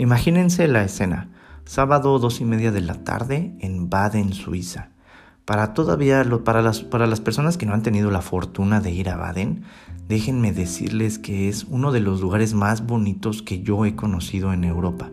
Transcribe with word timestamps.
Imagínense 0.00 0.68
la 0.68 0.84
escena. 0.84 1.28
Sábado 1.64 2.20
dos 2.20 2.40
y 2.40 2.44
media 2.44 2.70
de 2.70 2.80
la 2.80 3.02
tarde 3.02 3.56
en 3.58 3.90
Baden, 3.90 4.32
Suiza. 4.32 4.90
Para 5.44 5.74
todavía, 5.74 6.24
para 6.44 6.62
las, 6.62 6.82
para 6.82 7.08
las 7.08 7.20
personas 7.20 7.58
que 7.58 7.66
no 7.66 7.74
han 7.74 7.82
tenido 7.82 8.12
la 8.12 8.22
fortuna 8.22 8.80
de 8.80 8.92
ir 8.92 9.10
a 9.10 9.16
Baden, 9.16 9.64
déjenme 10.06 10.52
decirles 10.52 11.18
que 11.18 11.48
es 11.48 11.64
uno 11.64 11.90
de 11.90 11.98
los 11.98 12.20
lugares 12.20 12.54
más 12.54 12.86
bonitos 12.86 13.42
que 13.42 13.60
yo 13.62 13.84
he 13.86 13.96
conocido 13.96 14.52
en 14.52 14.62
Europa. 14.62 15.10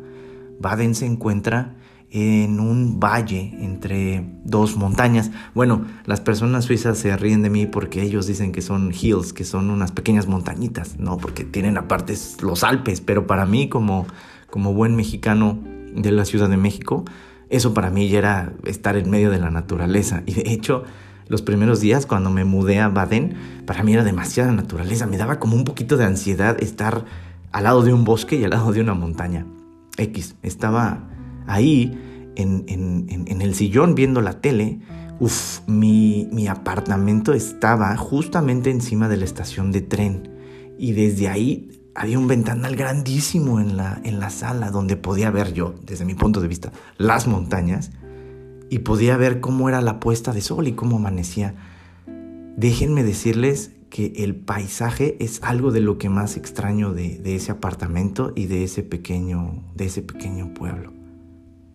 Baden 0.60 0.94
se 0.94 1.08
encuentra 1.08 1.74
en 2.12 2.60
un 2.60 3.00
valle 3.00 3.56
entre 3.60 4.24
dos 4.44 4.78
montañas. 4.78 5.32
Bueno, 5.56 5.84
las 6.06 6.22
personas 6.22 6.66
suizas 6.66 7.00
se 7.00 7.18
ríen 7.18 7.42
de 7.42 7.50
mí 7.50 7.66
porque 7.66 8.04
ellos 8.04 8.28
dicen 8.28 8.52
que 8.52 8.62
son 8.62 8.94
hills, 8.94 9.34
que 9.34 9.46
son 9.46 9.72
unas 9.72 9.92
pequeñas 9.92 10.28
montañitas, 10.28 10.99
no, 10.99 11.17
porque 11.17 11.44
tienen 11.44 11.76
aparte 11.77 12.13
los 12.41 12.63
Alpes, 12.63 13.02
pero 13.02 13.26
para 13.26 13.48
mí 13.48 13.67
como, 13.67 14.05
como 14.55 14.73
buen 14.73 14.95
mexicano 14.95 15.59
de 15.94 16.14
la 16.14 16.23
Ciudad 16.23 16.48
de 16.48 16.55
México, 16.55 17.04
eso 17.50 17.73
para 17.73 17.90
mí 17.90 18.08
ya 18.08 18.20
era 18.20 18.54
estar 18.64 18.95
en 18.95 19.09
medio 19.09 19.30
de 19.30 19.38
la 19.38 19.52
naturaleza. 19.52 20.23
Y 20.26 20.34
de 20.34 20.54
hecho, 20.54 20.84
los 21.28 21.41
primeros 21.41 21.81
días 21.81 22.05
cuando 22.05 22.30
me 22.30 22.45
mudé 22.45 22.80
a 22.80 22.88
Baden, 22.88 23.36
para 23.66 23.84
mí 23.84 23.91
era 23.91 24.05
demasiada 24.05 24.54
naturaleza. 24.54 25.08
Me 25.08 25.18
daba 25.18 25.40
como 25.40 25.58
un 25.58 25.66
poquito 25.66 25.98
de 25.98 26.05
ansiedad 26.05 26.55
estar 26.64 27.04
al 27.52 27.66
lado 27.66 27.84
de 27.84 27.91
un 27.91 28.05
bosque 28.05 28.38
y 28.38 28.45
al 28.45 28.52
lado 28.52 28.72
de 28.72 28.80
una 28.80 28.94
montaña. 28.94 29.45
X, 29.98 30.36
estaba 30.41 31.09
ahí 31.48 32.31
en, 32.38 33.42
el 33.42 33.56
sillón 33.56 33.94
viendo 33.94 34.22
la 34.22 34.40
tele. 34.40 34.80
Uf, 35.20 35.67
mi, 35.67 36.30
mi 36.31 36.48
apartamento 36.48 37.34
estaba 37.34 37.98
justamente 37.98 38.72
encima 38.72 39.09
de 39.09 39.17
la 39.17 39.26
estación 39.26 39.73
de 39.73 39.81
tren. 39.81 40.30
Y 40.80 40.94
desde 40.94 41.28
ahí 41.28 41.84
había 41.95 42.20
un 42.20 42.27
ventanal 42.27 42.75
grandísimo 42.75 43.59
en 43.61 43.78
la, 43.78 44.02
en 44.03 44.20
la 44.20 44.30
sala 44.30 44.70
donde 44.70 44.97
podía 44.97 45.31
ver 45.31 45.53
yo, 45.53 45.73
desde 45.86 46.03
mi 46.03 46.14
punto 46.14 46.42
de 46.42 46.50
vista, 46.50 46.72
las 46.97 47.25
montañas 47.25 47.92
y 48.70 48.80
podía 48.80 49.16
ver 49.16 49.39
cómo 49.39 49.70
era 49.70 49.81
la 49.81 50.02
puesta 50.02 50.33
de 50.33 50.42
sol 50.42 50.67
y 50.67 50.73
cómo 50.73 50.97
amanecía. 50.97 51.55
Déjenme 52.58 53.03
decirles 53.03 53.72
que 53.89 54.11
el 54.17 54.36
paisaje 54.36 55.16
es 55.23 55.42
algo 55.42 55.72
de 55.72 55.80
lo 55.80 55.97
que 55.97 56.09
más 56.09 56.36
extraño 56.36 56.92
de, 56.92 57.17
de 57.17 57.36
ese 57.36 57.53
apartamento 57.53 58.33
y 58.36 58.48
de 58.48 58.66
ese 58.66 58.83
pequeño, 58.83 59.64
de 59.73 59.86
ese 59.86 60.02
pequeño 60.02 60.53
pueblo. 60.53 60.92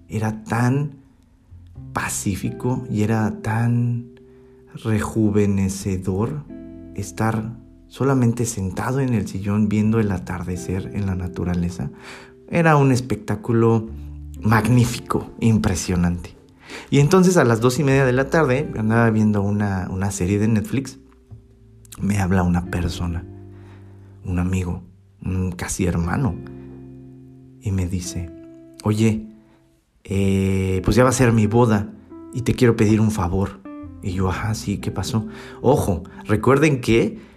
Era 0.09 0.45
tan 0.45 0.97
pacífico 1.95 2.85
y 2.91 3.03
era 3.03 3.41
tan 3.41 4.21
rejuvenecedor 4.85 6.45
estar 6.95 7.60
solamente 7.91 8.47
sentado 8.47 9.01
en 9.01 9.13
el 9.15 9.27
sillón 9.27 9.69
viendo 9.69 9.99
el 9.99 10.13
atardecer 10.13 10.93
en 10.95 11.07
la 11.07 11.17
naturaleza. 11.17 11.91
Era 12.49 12.77
un 12.77 12.93
espectáculo 12.93 13.89
magnífico, 14.41 15.29
impresionante. 15.41 16.37
Y 16.89 17.01
entonces 17.01 17.37
a 17.37 17.45
las 17.45 17.61
dos 17.61 17.81
y 17.81 17.85
media 17.85 18.07
de 18.07 18.13
la 18.13 18.31
tarde, 18.31 18.71
andaba 18.79 19.11
viendo 19.11 19.43
una, 19.43 20.11
serie 20.13 20.39
de 20.39 20.47
Netflix, 20.47 21.01
me 22.01 22.21
habla 22.21 22.45
una 22.45 22.67
persona, 22.67 23.25
un 24.25 24.39
amigo, 24.39 24.85
un 25.25 25.51
casi 25.51 25.85
hermano, 25.85 26.37
y 27.61 27.73
me 27.73 27.89
dice, 27.89 28.31
oye, 28.85 29.27
eh, 30.05 30.81
pues 30.85 30.97
ya 30.97 31.03
va 31.03 31.11
a 31.11 31.13
ser 31.13 31.33
mi 31.33 31.49
boda 31.49 31.93
y 32.33 32.43
te 32.43 32.55
quiero 32.55 32.77
pedir 32.77 33.01
un 33.01 33.11
favor. 33.11 33.59
Y 34.01 34.13
yo, 34.13 34.29
ajá, 34.29 34.55
sí, 34.55 34.79
¿qué 34.79 34.93
pasó? 34.93 35.27
Ojo, 35.61 36.05
recuerden 36.25 36.81
que 36.81 37.30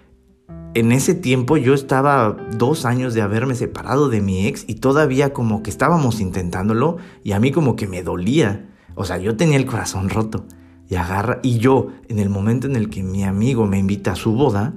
en 0.76 0.92
ese 0.92 1.14
tiempo 1.14 1.58
yo 1.58 1.74
estaba 1.74 2.36
dos 2.58 2.86
años 2.86 3.14
de 3.14 3.22
haberme 3.22 3.56
separado 3.56 4.10
de 4.10 4.22
mi 4.22 4.48
ex 4.48 4.66
y 4.68 4.76
todavía 4.76 5.34
como 5.34 5.62
que 5.62 5.70
estábamos 5.70 6.20
intentándolo 6.20 6.98
y 7.24 7.34
a 7.34 7.40
mí 7.40 7.52
como 7.52 7.76
que 7.76 7.88
me 7.88 8.02
dolía. 8.02 8.70
O 8.96 9.06
sea, 9.06 9.18
yo 9.18 9.36
tenía 9.36 9.58
el 9.58 9.66
corazón 9.66 10.10
roto. 10.10 10.46
Y 10.90 10.96
agarra, 10.96 11.40
y 11.44 11.58
yo, 11.60 11.88
en 12.08 12.20
el 12.20 12.30
momento 12.30 12.68
en 12.68 12.76
el 12.76 12.90
que 12.90 13.04
mi 13.04 13.24
amigo 13.24 13.66
me 13.66 13.80
invita 13.80 14.12
a 14.12 14.16
su 14.16 14.34
boda, 14.34 14.74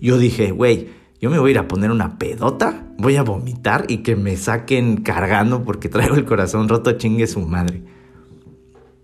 yo 0.00 0.18
dije, 0.18 0.52
güey, 0.52 0.88
yo 1.20 1.30
me 1.30 1.38
voy 1.38 1.50
a 1.50 1.52
ir 1.52 1.58
a 1.58 1.68
poner 1.68 1.90
una 1.90 2.18
pedota, 2.18 2.86
voy 2.96 3.16
a 3.16 3.22
vomitar 3.22 3.84
y 3.88 3.98
que 3.98 4.16
me 4.16 4.36
saquen 4.36 5.02
cargando 5.02 5.62
porque 5.62 5.88
traigo 5.88 6.14
el 6.14 6.24
corazón 6.24 6.68
roto, 6.68 6.92
chingue 6.92 7.26
su 7.26 7.40
madre. 7.40 7.82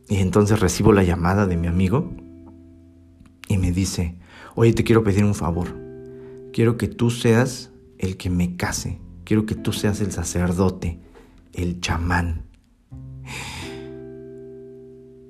Y 0.09 0.17
entonces 0.17 0.61
recibo 0.61 0.93
la 0.93 1.03
llamada 1.03 1.47
de 1.47 1.57
mi 1.57 1.67
amigo 1.67 2.13
y 3.49 3.59
me 3.59 3.71
dice, 3.71 4.17
oye, 4.55 4.73
te 4.73 4.83
quiero 4.83 5.05
pedir 5.05 5.25
un 5.25 5.35
favor 5.35 5.86
quiero 6.57 6.79
que 6.79 6.89
tú 6.89 7.11
seas 7.11 7.71
el 7.99 8.17
que 8.17 8.31
me 8.31 8.57
case, 8.57 8.99
quiero 9.25 9.45
que 9.45 9.55
tú 9.55 9.75
seas 9.75 10.01
el 10.01 10.11
sacerdote, 10.11 10.99
el 11.53 11.83
chamán. 11.83 12.47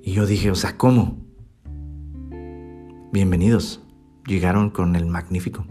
Y 0.05 0.13
yo 0.13 0.25
dije, 0.25 0.53
o 0.53 0.55
sea, 0.55 0.79
¿cómo? 0.79 1.19
Bienvenidos, 3.13 3.83
llegaron 4.25 4.71
con 4.71 4.95
el 4.95 5.07
magnífico. 5.07 5.67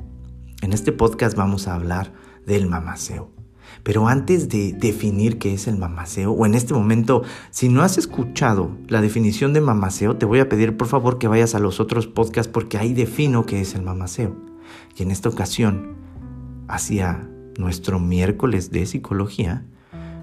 En 0.61 0.73
este 0.73 0.91
podcast 0.91 1.37
vamos 1.37 1.69
a 1.69 1.75
hablar 1.75 2.11
del 2.45 2.67
mamaceo. 2.67 3.31
Pero 3.81 4.09
antes 4.09 4.49
de 4.49 4.73
definir 4.73 5.39
qué 5.39 5.53
es 5.53 5.69
el 5.69 5.77
mamaceo, 5.77 6.33
o 6.33 6.45
en 6.45 6.55
este 6.55 6.73
momento, 6.73 7.23
si 7.51 7.69
no 7.69 7.81
has 7.81 7.97
escuchado 7.97 8.77
la 8.89 8.99
definición 8.99 9.53
de 9.53 9.61
mamaceo, 9.61 10.17
te 10.17 10.25
voy 10.25 10.41
a 10.41 10.49
pedir 10.49 10.75
por 10.75 10.87
favor 10.87 11.17
que 11.17 11.29
vayas 11.29 11.55
a 11.55 11.59
los 11.59 11.79
otros 11.79 12.07
podcasts 12.07 12.51
porque 12.51 12.77
ahí 12.77 12.93
defino 12.93 13.45
qué 13.45 13.61
es 13.61 13.73
el 13.73 13.83
mamaceo. 13.83 14.54
Y 14.95 15.03
en 15.03 15.11
esta 15.11 15.29
ocasión, 15.29 15.95
hacia 16.67 17.29
nuestro 17.57 17.99
miércoles 17.99 18.71
de 18.71 18.85
psicología, 18.85 19.65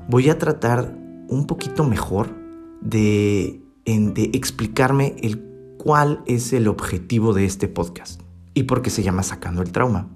voy 0.08 0.30
a 0.30 0.38
tratar 0.38 0.96
un 1.28 1.46
poquito 1.46 1.84
mejor 1.84 2.34
de, 2.80 3.60
de 3.84 4.30
explicarme 4.34 5.14
el 5.22 5.42
cuál 5.78 6.22
es 6.26 6.52
el 6.52 6.68
objetivo 6.68 7.34
de 7.34 7.44
este 7.44 7.68
podcast 7.68 8.20
y 8.54 8.64
por 8.64 8.82
qué 8.82 8.90
se 8.90 9.02
llama 9.02 9.22
Sacando 9.22 9.62
el 9.62 9.72
Trauma. 9.72 10.08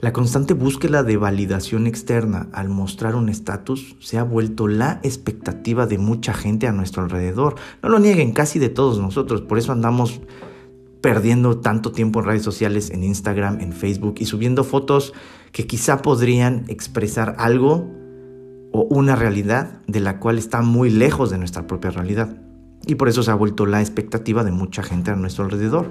La 0.00 0.12
constante 0.12 0.52
búsqueda 0.52 1.02
de 1.02 1.16
validación 1.16 1.86
externa 1.86 2.48
al 2.52 2.68
mostrar 2.68 3.14
un 3.14 3.30
estatus 3.30 3.96
se 3.98 4.18
ha 4.18 4.24
vuelto 4.24 4.68
la 4.68 5.00
expectativa 5.02 5.86
de 5.86 5.96
mucha 5.96 6.34
gente 6.34 6.66
a 6.66 6.72
nuestro 6.72 7.02
alrededor. 7.02 7.54
No 7.82 7.88
lo 7.88 7.98
nieguen, 7.98 8.32
casi 8.32 8.58
de 8.58 8.68
todos 8.68 8.98
nosotros. 8.98 9.40
Por 9.40 9.56
eso 9.56 9.72
andamos 9.72 10.20
perdiendo 11.00 11.58
tanto 11.60 11.92
tiempo 11.92 12.20
en 12.20 12.26
redes 12.26 12.42
sociales, 12.42 12.90
en 12.90 13.04
Instagram, 13.04 13.60
en 13.60 13.72
Facebook 13.72 14.16
y 14.18 14.26
subiendo 14.26 14.64
fotos 14.64 15.12
que 15.52 15.66
quizá 15.66 16.02
podrían 16.02 16.64
expresar 16.68 17.36
algo 17.38 17.90
o 18.72 18.86
una 18.90 19.16
realidad 19.16 19.80
de 19.86 20.00
la 20.00 20.18
cual 20.18 20.38
está 20.38 20.62
muy 20.62 20.90
lejos 20.90 21.30
de 21.30 21.38
nuestra 21.38 21.66
propia 21.66 21.90
realidad. 21.90 22.36
Y 22.86 22.94
por 22.94 23.08
eso 23.08 23.22
se 23.22 23.30
ha 23.30 23.34
vuelto 23.34 23.66
la 23.66 23.80
expectativa 23.80 24.44
de 24.44 24.52
mucha 24.52 24.82
gente 24.82 25.10
a 25.10 25.16
nuestro 25.16 25.44
alrededor. 25.44 25.90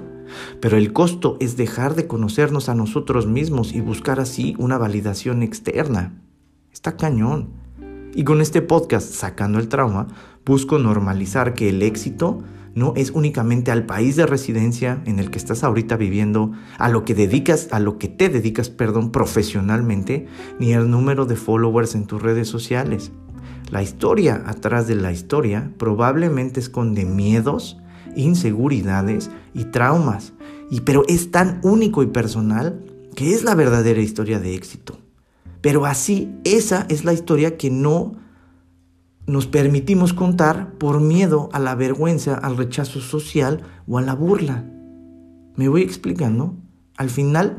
Pero 0.60 0.76
el 0.76 0.92
costo 0.92 1.36
es 1.40 1.56
dejar 1.56 1.94
de 1.94 2.06
conocernos 2.06 2.68
a 2.68 2.74
nosotros 2.74 3.26
mismos 3.26 3.74
y 3.74 3.80
buscar 3.80 4.18
así 4.18 4.54
una 4.58 4.78
validación 4.78 5.42
externa. 5.42 6.14
Está 6.72 6.96
cañón. 6.96 7.50
Y 8.14 8.24
con 8.24 8.40
este 8.40 8.62
podcast, 8.62 9.12
Sacando 9.12 9.58
el 9.58 9.68
Trauma, 9.68 10.06
busco 10.44 10.78
normalizar 10.78 11.54
que 11.54 11.68
el 11.68 11.82
éxito 11.82 12.42
no 12.76 12.92
es 12.94 13.10
únicamente 13.10 13.72
al 13.72 13.86
país 13.86 14.16
de 14.16 14.26
residencia 14.26 15.02
en 15.06 15.18
el 15.18 15.30
que 15.30 15.38
estás 15.38 15.64
ahorita 15.64 15.96
viviendo, 15.96 16.52
a 16.78 16.90
lo 16.90 17.04
que 17.04 17.14
dedicas, 17.14 17.68
a 17.72 17.80
lo 17.80 17.98
que 17.98 18.06
te 18.06 18.28
dedicas, 18.28 18.68
perdón, 18.68 19.10
profesionalmente, 19.10 20.26
ni 20.60 20.74
el 20.74 20.90
número 20.90 21.24
de 21.24 21.36
followers 21.36 21.94
en 21.94 22.06
tus 22.06 22.22
redes 22.22 22.48
sociales. 22.48 23.10
La 23.70 23.82
historia 23.82 24.44
atrás 24.46 24.86
de 24.86 24.94
la 24.94 25.10
historia 25.10 25.72
probablemente 25.78 26.60
esconde 26.60 27.06
miedos, 27.06 27.78
inseguridades 28.14 29.30
y 29.54 29.64
traumas, 29.64 30.34
y 30.70 30.82
pero 30.82 31.02
es 31.08 31.30
tan 31.30 31.60
único 31.62 32.02
y 32.02 32.06
personal 32.08 32.84
que 33.14 33.32
es 33.32 33.42
la 33.42 33.54
verdadera 33.54 34.02
historia 34.02 34.38
de 34.38 34.54
éxito. 34.54 34.98
Pero 35.62 35.86
así, 35.86 36.30
esa 36.44 36.84
es 36.90 37.06
la 37.06 37.14
historia 37.14 37.56
que 37.56 37.70
no 37.70 38.25
nos 39.26 39.46
permitimos 39.46 40.12
contar 40.12 40.72
por 40.74 41.00
miedo 41.00 41.48
a 41.52 41.58
la 41.58 41.74
vergüenza, 41.74 42.34
al 42.34 42.56
rechazo 42.56 43.00
social 43.00 43.62
o 43.88 43.98
a 43.98 44.02
la 44.02 44.14
burla. 44.14 44.64
¿Me 45.56 45.68
voy 45.68 45.82
explicando? 45.82 46.54
Al 46.96 47.10
final, 47.10 47.58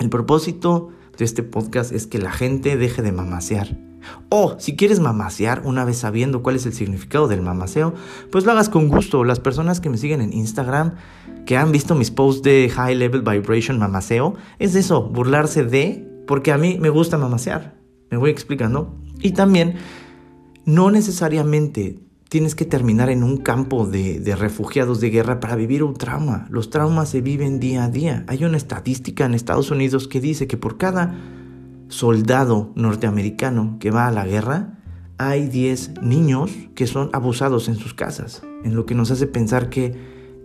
el 0.00 0.10
propósito 0.10 0.90
de 1.16 1.24
este 1.24 1.42
podcast 1.42 1.92
es 1.92 2.06
que 2.06 2.18
la 2.18 2.32
gente 2.32 2.76
deje 2.76 3.02
de 3.02 3.12
mamasear. 3.12 3.78
O 4.28 4.56
si 4.58 4.76
quieres 4.76 5.00
mamasear, 5.00 5.62
una 5.64 5.84
vez 5.84 5.98
sabiendo 5.98 6.42
cuál 6.42 6.56
es 6.56 6.66
el 6.66 6.72
significado 6.72 7.28
del 7.28 7.40
mamaceo, 7.40 7.94
pues 8.30 8.44
lo 8.44 8.52
hagas 8.52 8.68
con 8.68 8.88
gusto. 8.88 9.24
Las 9.24 9.40
personas 9.40 9.80
que 9.80 9.90
me 9.90 9.98
siguen 9.98 10.20
en 10.20 10.32
Instagram, 10.32 10.96
que 11.46 11.56
han 11.56 11.72
visto 11.72 11.94
mis 11.94 12.10
posts 12.10 12.42
de 12.42 12.68
High 12.68 12.96
Level 12.96 13.22
Vibration 13.22 13.78
Mamaceo, 13.78 14.34
es 14.58 14.74
eso, 14.74 15.02
burlarse 15.02 15.64
de, 15.64 16.08
porque 16.26 16.52
a 16.52 16.58
mí 16.58 16.78
me 16.80 16.90
gusta 16.90 17.16
mamasear. 17.16 17.76
Me 18.10 18.16
voy 18.16 18.30
explicando. 18.30 18.96
Y 19.20 19.32
también 19.32 19.76
no 20.64 20.90
necesariamente 20.90 21.98
tienes 22.28 22.54
que 22.54 22.64
terminar 22.64 23.10
en 23.10 23.22
un 23.22 23.36
campo 23.36 23.86
de, 23.86 24.22
refugiados 24.38 25.00
de 25.00 25.10
guerra 25.10 25.38
para 25.38 25.54
vivir 25.54 25.82
un 25.82 25.94
trauma. 25.94 26.46
Los 26.48 26.70
traumas 26.70 27.10
se 27.10 27.20
viven 27.20 27.60
día 27.60 27.84
a 27.84 27.90
día. 27.90 28.24
Hay 28.26 28.44
una 28.44 28.56
estadística 28.56 29.26
en 29.26 29.34
Estados 29.34 29.70
Unidos 29.70 30.08
que 30.08 30.18
dice 30.18 30.46
que 30.46 30.56
por 30.56 30.78
cada 30.78 31.14
soldado 31.88 32.72
norteamericano 32.74 33.76
que 33.78 33.90
va 33.90 34.06
a 34.06 34.10
la 34.10 34.24
guerra, 34.24 34.78
hay 35.18 35.46
10 35.46 36.00
niños 36.00 36.50
que 36.74 36.86
son 36.86 37.10
abusados 37.12 37.68
en 37.68 37.76
sus 37.76 37.92
casas, 37.92 38.42
en 38.64 38.74
lo 38.74 38.86
que 38.86 38.94
nos 38.94 39.10
hace 39.10 39.26
pensar 39.26 39.68
que 39.68 39.94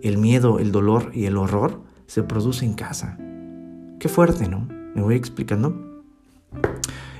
el 0.03 0.17
miedo, 0.17 0.59
el 0.59 0.73
dolor 0.73 1.11
y 1.13 1.23
el 1.23 1.37
horror 1.37 1.81
se 2.05 2.21
produce 2.21 2.65
en 2.65 2.73
casa. 2.73 3.17
Qué 3.97 4.09
fuerte, 4.09 4.49
¿no? 4.49 4.67
¿Me 4.93 5.01
voy 5.01 5.15
explicando? 5.15 6.03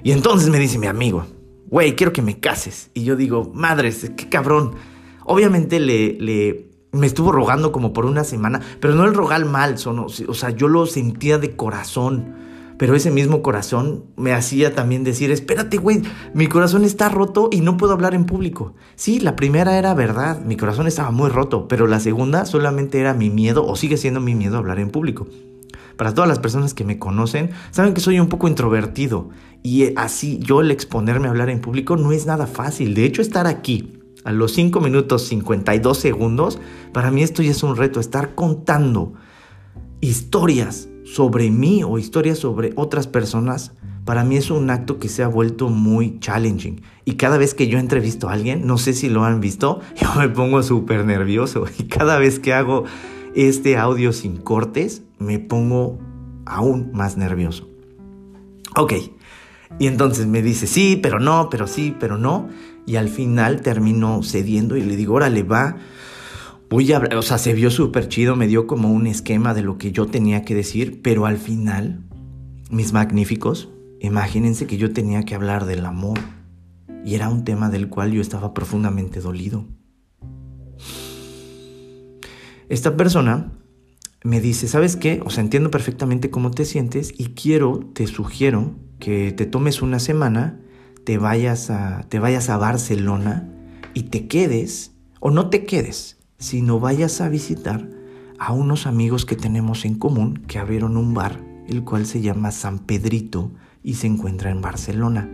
Y 0.03 0.11
entonces 0.11 0.50
me 0.50 0.59
dice 0.59 0.77
mi 0.77 0.88
amigo, 0.88 1.25
güey, 1.69 1.95
quiero 1.95 2.13
que 2.13 2.21
me 2.21 2.39
cases. 2.39 2.89
Y 2.93 3.03
yo 3.03 3.15
digo, 3.15 3.51
madres, 3.53 4.11
qué 4.15 4.29
cabrón. 4.29 4.75
Obviamente 5.25 5.79
le, 5.79 6.13
le, 6.19 6.69
me 6.91 7.07
estuvo 7.07 7.31
rogando 7.31 7.71
como 7.71 7.93
por 7.93 8.05
una 8.05 8.23
semana, 8.23 8.61
pero 8.79 8.95
no 8.95 9.05
el 9.05 9.13
rogar 9.13 9.45
mal, 9.45 9.77
son, 9.77 9.99
o 9.99 10.09
sea, 10.09 10.49
yo 10.51 10.67
lo 10.67 10.85
sentía 10.85 11.37
de 11.37 11.55
corazón. 11.55 12.47
Pero 12.77 12.95
ese 12.95 13.09
mismo 13.09 13.41
corazón 13.41 14.03
me 14.17 14.33
hacía 14.33 14.75
también 14.75 15.03
decir, 15.03 15.31
espérate, 15.31 15.77
güey, 15.77 16.03
mi 16.35 16.45
corazón 16.45 16.83
está 16.83 17.09
roto 17.09 17.49
y 17.51 17.61
no 17.61 17.75
puedo 17.75 17.93
hablar 17.93 18.13
en 18.13 18.25
público. 18.25 18.75
Sí, 18.95 19.19
la 19.19 19.35
primera 19.35 19.79
era 19.79 19.95
verdad, 19.95 20.41
mi 20.41 20.57
corazón 20.57 20.85
estaba 20.85 21.09
muy 21.09 21.29
roto, 21.29 21.67
pero 21.67 21.87
la 21.87 21.99
segunda 21.99 22.45
solamente 22.45 22.99
era 22.99 23.15
mi 23.15 23.31
miedo, 23.31 23.65
o 23.65 23.75
sigue 23.75 23.97
siendo 23.97 24.19
mi 24.19 24.35
miedo 24.35 24.57
hablar 24.57 24.79
en 24.79 24.91
público. 24.91 25.27
Para 25.97 26.13
todas 26.13 26.27
las 26.27 26.37
personas 26.37 26.75
que 26.75 26.83
me 26.83 26.99
conocen, 26.99 27.49
saben 27.71 27.95
que 27.95 28.01
soy 28.01 28.19
un 28.19 28.29
poco 28.29 28.47
introvertido 28.47 29.29
y 29.67 29.83
eh, 29.83 29.93
así 29.97 30.39
yo 30.39 30.61
el 30.61 30.71
exponerme 30.71 31.27
a 31.27 31.31
hablar 31.31 31.49
en 31.49 31.59
público 31.59 31.97
no 31.97 32.13
es 32.13 32.25
nada 32.25 32.47
fácil. 32.47 32.93
De 32.93 33.03
hecho, 33.03 33.21
estar 33.21 33.47
aquí 33.47 33.99
a 34.23 34.31
los 34.31 34.53
5 34.53 34.79
minutos 34.79 35.23
52 35.27 35.97
segundos, 35.97 36.57
para 36.93 37.11
mí 37.11 37.21
esto 37.21 37.43
ya 37.43 37.51
es 37.51 37.63
un 37.63 37.75
reto, 37.75 37.99
estar 37.99 38.33
contando 38.33 39.13
historias 39.99 40.87
sobre 41.03 41.51
mí 41.51 41.83
o 41.83 41.97
historias 41.97 42.37
sobre 42.37 42.71
otras 42.77 43.07
personas, 43.07 43.73
para 44.05 44.23
mí 44.23 44.37
es 44.37 44.51
un 44.51 44.69
acto 44.69 44.99
que 44.99 45.09
se 45.09 45.21
ha 45.21 45.27
vuelto 45.27 45.67
muy 45.67 46.17
challenging. 46.21 46.81
Y 47.03 47.15
cada 47.15 47.37
vez 47.37 47.53
que 47.53 47.67
yo 47.67 47.77
entrevisto 47.77 48.29
a 48.29 48.33
alguien, 48.33 48.65
no 48.65 48.77
sé 48.77 48.93
si 48.93 49.09
lo 49.09 49.25
han 49.25 49.41
visto, 49.41 49.81
yo 50.01 50.07
me 50.17 50.29
pongo 50.29 50.63
súper 50.63 51.03
nervioso. 51.03 51.65
Y 51.77 51.83
cada 51.83 52.17
vez 52.19 52.39
que 52.39 52.53
hago 52.53 52.85
este 53.35 53.75
audio 53.75 54.13
sin 54.13 54.37
cortes, 54.37 55.01
me 55.19 55.39
pongo 55.39 55.99
aún 56.45 56.91
más 56.93 57.17
nervioso. 57.17 57.67
Ok, 58.77 58.93
y 59.79 59.87
entonces 59.87 60.25
me 60.27 60.41
dice, 60.41 60.67
sí, 60.67 60.99
pero 61.01 61.19
no, 61.19 61.49
pero 61.49 61.67
sí, 61.67 61.95
pero 61.99 62.17
no. 62.17 62.49
Y 62.85 62.95
al 62.95 63.09
final 63.09 63.61
termino 63.61 64.23
cediendo 64.23 64.77
y 64.77 64.81
le 64.81 64.95
digo, 64.95 65.15
órale, 65.15 65.43
va. 65.43 65.77
Voy 66.69 66.91
a, 66.93 66.99
o 67.17 67.21
sea, 67.21 67.37
se 67.37 67.53
vio 67.53 67.69
súper 67.69 68.07
chido, 68.07 68.35
me 68.35 68.47
dio 68.47 68.67
como 68.67 68.91
un 68.91 69.07
esquema 69.07 69.53
de 69.53 69.61
lo 69.61 69.77
que 69.77 69.91
yo 69.91 70.07
tenía 70.07 70.43
que 70.43 70.55
decir, 70.55 71.01
pero 71.01 71.25
al 71.25 71.37
final, 71.37 72.03
mis 72.69 72.91
magníficos, 72.91 73.69
imagínense 74.01 74.67
que 74.67 74.77
yo 74.77 74.91
tenía 74.93 75.23
que 75.23 75.35
hablar 75.35 75.65
del 75.65 75.85
amor. 75.85 76.19
Y 77.05 77.15
era 77.15 77.29
un 77.29 77.45
tema 77.45 77.69
del 77.69 77.87
cual 77.87 78.11
yo 78.11 78.21
estaba 78.21 78.53
profundamente 78.53 79.21
dolido. 79.21 79.65
Esta 82.67 82.97
persona 82.97 83.53
me 84.23 84.41
dice, 84.41 84.67
¿sabes 84.67 84.97
qué? 84.97 85.21
O 85.23 85.29
sea, 85.29 85.43
entiendo 85.43 85.71
perfectamente 85.71 86.29
cómo 86.29 86.51
te 86.51 86.65
sientes 86.65 87.13
y 87.17 87.27
quiero, 87.27 87.79
te 87.93 88.07
sugiero 88.07 88.75
que 88.99 89.31
te 89.31 89.45
tomes 89.45 89.81
una 89.81 89.99
semana, 89.99 90.59
te 91.03 91.17
vayas 91.17 91.69
a, 91.69 92.05
te 92.09 92.19
vayas 92.19 92.49
a 92.49 92.57
Barcelona 92.57 93.47
y 93.94 94.03
te 94.03 94.27
quedes, 94.27 94.94
o 95.19 95.31
no 95.31 95.49
te 95.49 95.65
quedes, 95.65 96.17
sino 96.38 96.79
vayas 96.79 97.21
a 97.21 97.29
visitar 97.29 97.88
a 98.39 98.53
unos 98.53 98.85
amigos 98.85 99.25
que 99.25 99.35
tenemos 99.35 99.85
en 99.85 99.97
común 99.97 100.44
que 100.47 100.59
abrieron 100.59 100.97
un 100.97 101.13
bar, 101.13 101.39
el 101.67 101.83
cual 101.83 102.05
se 102.05 102.21
llama 102.21 102.51
San 102.51 102.79
Pedrito 102.79 103.51
y 103.83 103.95
se 103.95 104.07
encuentra 104.07 104.51
en 104.51 104.61
Barcelona. 104.61 105.29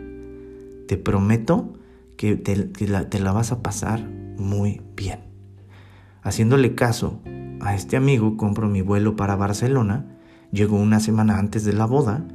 Te 0.87 0.97
prometo 0.97 1.73
que 2.17 2.35
te, 2.35 2.87
la, 2.87 3.09
te 3.09 3.19
la 3.19 3.31
vas 3.31 3.51
a 3.51 3.61
pasar 3.61 4.07
muy 4.37 4.81
bien. 4.95 5.19
Haciéndole 6.21 6.75
caso 6.75 7.21
a 7.61 7.75
este 7.75 7.97
amigo, 7.97 8.37
compro 8.37 8.69
mi 8.69 8.81
vuelo 8.81 9.15
para 9.15 9.35
Barcelona, 9.35 10.17
llego 10.51 10.77
una 10.77 10.99
semana 10.99 11.37
antes 11.39 11.65
de 11.65 11.73
la 11.73 11.85
boda 11.85 12.25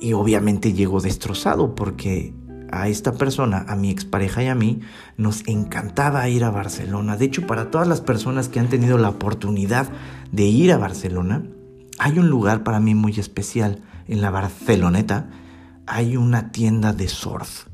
y 0.00 0.12
obviamente 0.12 0.72
llego 0.72 1.00
destrozado 1.00 1.74
porque 1.74 2.32
a 2.70 2.88
esta 2.88 3.12
persona, 3.14 3.64
a 3.68 3.76
mi 3.76 3.90
expareja 3.90 4.42
y 4.42 4.46
a 4.46 4.54
mí, 4.54 4.80
nos 5.16 5.46
encantaba 5.46 6.28
ir 6.28 6.44
a 6.44 6.50
Barcelona. 6.50 7.16
De 7.16 7.24
hecho, 7.24 7.46
para 7.46 7.70
todas 7.70 7.88
las 7.88 8.00
personas 8.00 8.48
que 8.48 8.60
han 8.60 8.68
tenido 8.68 8.98
la 8.98 9.08
oportunidad 9.08 9.88
de 10.32 10.44
ir 10.44 10.72
a 10.72 10.78
Barcelona, 10.78 11.44
hay 11.98 12.18
un 12.18 12.28
lugar 12.28 12.62
para 12.62 12.80
mí 12.80 12.94
muy 12.94 13.18
especial. 13.18 13.82
En 14.06 14.20
la 14.20 14.30
Barceloneta 14.30 15.30
hay 15.86 16.16
una 16.16 16.52
tienda 16.52 16.92
de 16.92 17.08
surf. 17.08 17.66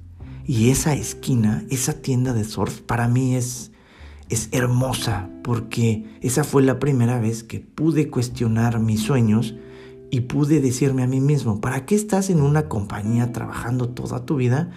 Y 0.46 0.70
esa 0.70 0.94
esquina, 0.94 1.64
esa 1.70 1.94
tienda 1.94 2.32
de 2.32 2.44
surf, 2.44 2.80
para 2.80 3.08
mí 3.08 3.34
es, 3.34 3.72
es 4.28 4.48
hermosa 4.52 5.30
porque 5.42 6.18
esa 6.20 6.44
fue 6.44 6.62
la 6.62 6.78
primera 6.78 7.18
vez 7.18 7.42
que 7.42 7.60
pude 7.60 8.10
cuestionar 8.10 8.78
mis 8.78 9.02
sueños 9.02 9.54
y 10.10 10.22
pude 10.22 10.60
decirme 10.60 11.02
a 11.02 11.06
mí 11.06 11.20
mismo, 11.20 11.60
¿para 11.60 11.86
qué 11.86 11.94
estás 11.94 12.30
en 12.30 12.40
una 12.40 12.68
compañía 12.68 13.32
trabajando 13.32 13.88
toda 13.88 14.24
tu 14.24 14.36
vida 14.36 14.70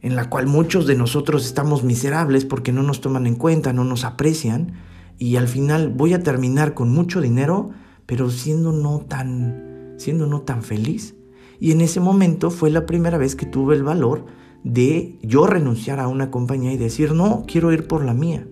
en 0.00 0.16
la 0.16 0.28
cual 0.28 0.46
muchos 0.46 0.86
de 0.86 0.96
nosotros 0.96 1.46
estamos 1.46 1.82
miserables 1.82 2.44
porque 2.44 2.72
no 2.72 2.82
nos 2.82 3.00
toman 3.00 3.26
en 3.26 3.36
cuenta, 3.36 3.72
no 3.72 3.84
nos 3.84 4.04
aprecian 4.04 4.74
y 5.18 5.36
al 5.36 5.48
final 5.48 5.88
voy 5.88 6.12
a 6.12 6.22
terminar 6.22 6.74
con 6.74 6.90
mucho 6.90 7.20
dinero, 7.20 7.70
pero 8.04 8.30
siendo 8.30 8.72
no 8.72 9.00
tan 9.00 9.94
siendo 9.96 10.26
no 10.26 10.42
tan 10.42 10.62
feliz? 10.62 11.14
Y 11.58 11.72
en 11.72 11.80
ese 11.80 12.00
momento 12.00 12.50
fue 12.50 12.70
la 12.70 12.84
primera 12.84 13.16
vez 13.16 13.36
que 13.36 13.46
tuve 13.46 13.76
el 13.76 13.82
valor 13.82 14.26
de 14.64 15.18
yo 15.22 15.46
renunciar 15.46 16.00
a 16.00 16.08
una 16.08 16.30
compañía 16.30 16.72
y 16.72 16.76
decir, 16.76 17.12
"No, 17.14 17.44
quiero 17.46 17.72
ir 17.72 17.86
por 17.86 18.04
la 18.04 18.12
mía." 18.12 18.46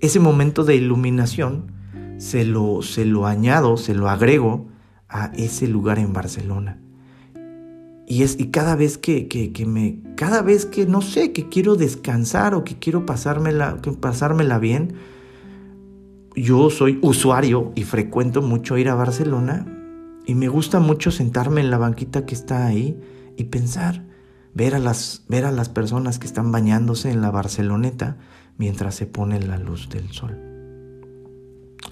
Ese 0.00 0.20
momento 0.20 0.64
de 0.64 0.76
iluminación 0.76 1.72
se 2.18 2.44
lo, 2.44 2.82
se 2.82 3.04
lo 3.04 3.26
añado, 3.26 3.76
se 3.76 3.94
lo 3.94 4.08
agrego 4.10 4.66
a 5.08 5.32
ese 5.36 5.66
lugar 5.66 5.98
en 5.98 6.12
Barcelona. 6.12 6.78
Y, 8.06 8.22
es, 8.22 8.38
y 8.38 8.46
cada 8.46 8.74
vez 8.74 8.98
que, 8.98 9.28
que, 9.28 9.66
me, 9.66 10.00
cada 10.16 10.42
vez 10.42 10.66
que, 10.66 10.86
no 10.86 11.02
sé, 11.02 11.32
que 11.32 11.48
quiero 11.48 11.76
descansar 11.76 12.54
o 12.54 12.64
que 12.64 12.78
quiero 12.78 13.06
pasármela, 13.06 13.80
pasármela 14.00 14.58
bien, 14.58 14.94
yo 16.34 16.70
soy 16.70 16.98
usuario 17.02 17.72
y 17.74 17.84
frecuento 17.84 18.42
mucho 18.42 18.78
ir 18.78 18.88
a 18.88 18.94
Barcelona 18.94 19.66
y 20.26 20.34
me 20.34 20.48
gusta 20.48 20.80
mucho 20.80 21.10
sentarme 21.10 21.60
en 21.60 21.70
la 21.70 21.78
banquita 21.78 22.24
que 22.24 22.34
está 22.34 22.66
ahí 22.66 22.98
y 23.36 23.44
pensar, 23.44 24.04
ver 24.54 24.74
a 24.74 24.78
las, 24.78 25.24
ver 25.28 25.44
a 25.44 25.52
las 25.52 25.68
personas 25.68 26.18
que 26.18 26.26
están 26.26 26.50
bañándose 26.50 27.10
en 27.10 27.20
la 27.20 27.30
Barceloneta 27.30 28.16
mientras 28.56 28.94
se 28.94 29.06
pone 29.06 29.40
la 29.40 29.58
luz 29.58 29.88
del 29.88 30.10
sol. 30.10 30.57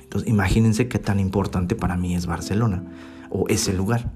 Entonces, 0.03 0.29
imagínense 0.29 0.89
qué 0.89 0.99
tan 0.99 1.21
importante 1.21 1.75
para 1.75 1.97
mí 1.97 2.15
es 2.15 2.27
Barcelona 2.27 2.85
o 3.31 3.49
ese 3.49 3.73
lugar. 3.73 4.13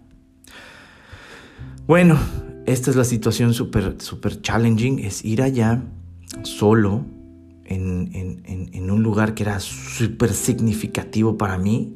Bueno, 1.87 2.19
esta 2.67 2.91
es 2.91 2.97
la 2.97 3.05
situación 3.05 3.55
súper, 3.55 3.97
súper 3.99 4.41
challenging, 4.41 5.01
es 5.01 5.25
ir 5.25 5.43
allá 5.43 5.83
solo 6.43 7.05
en, 7.65 8.11
en 8.45 8.91
un 8.91 9.03
lugar 9.03 9.35
que 9.35 9.45
era 9.45 9.61
súper 9.61 10.33
significativo 10.33 11.37
para 11.37 11.59
mí. 11.59 11.95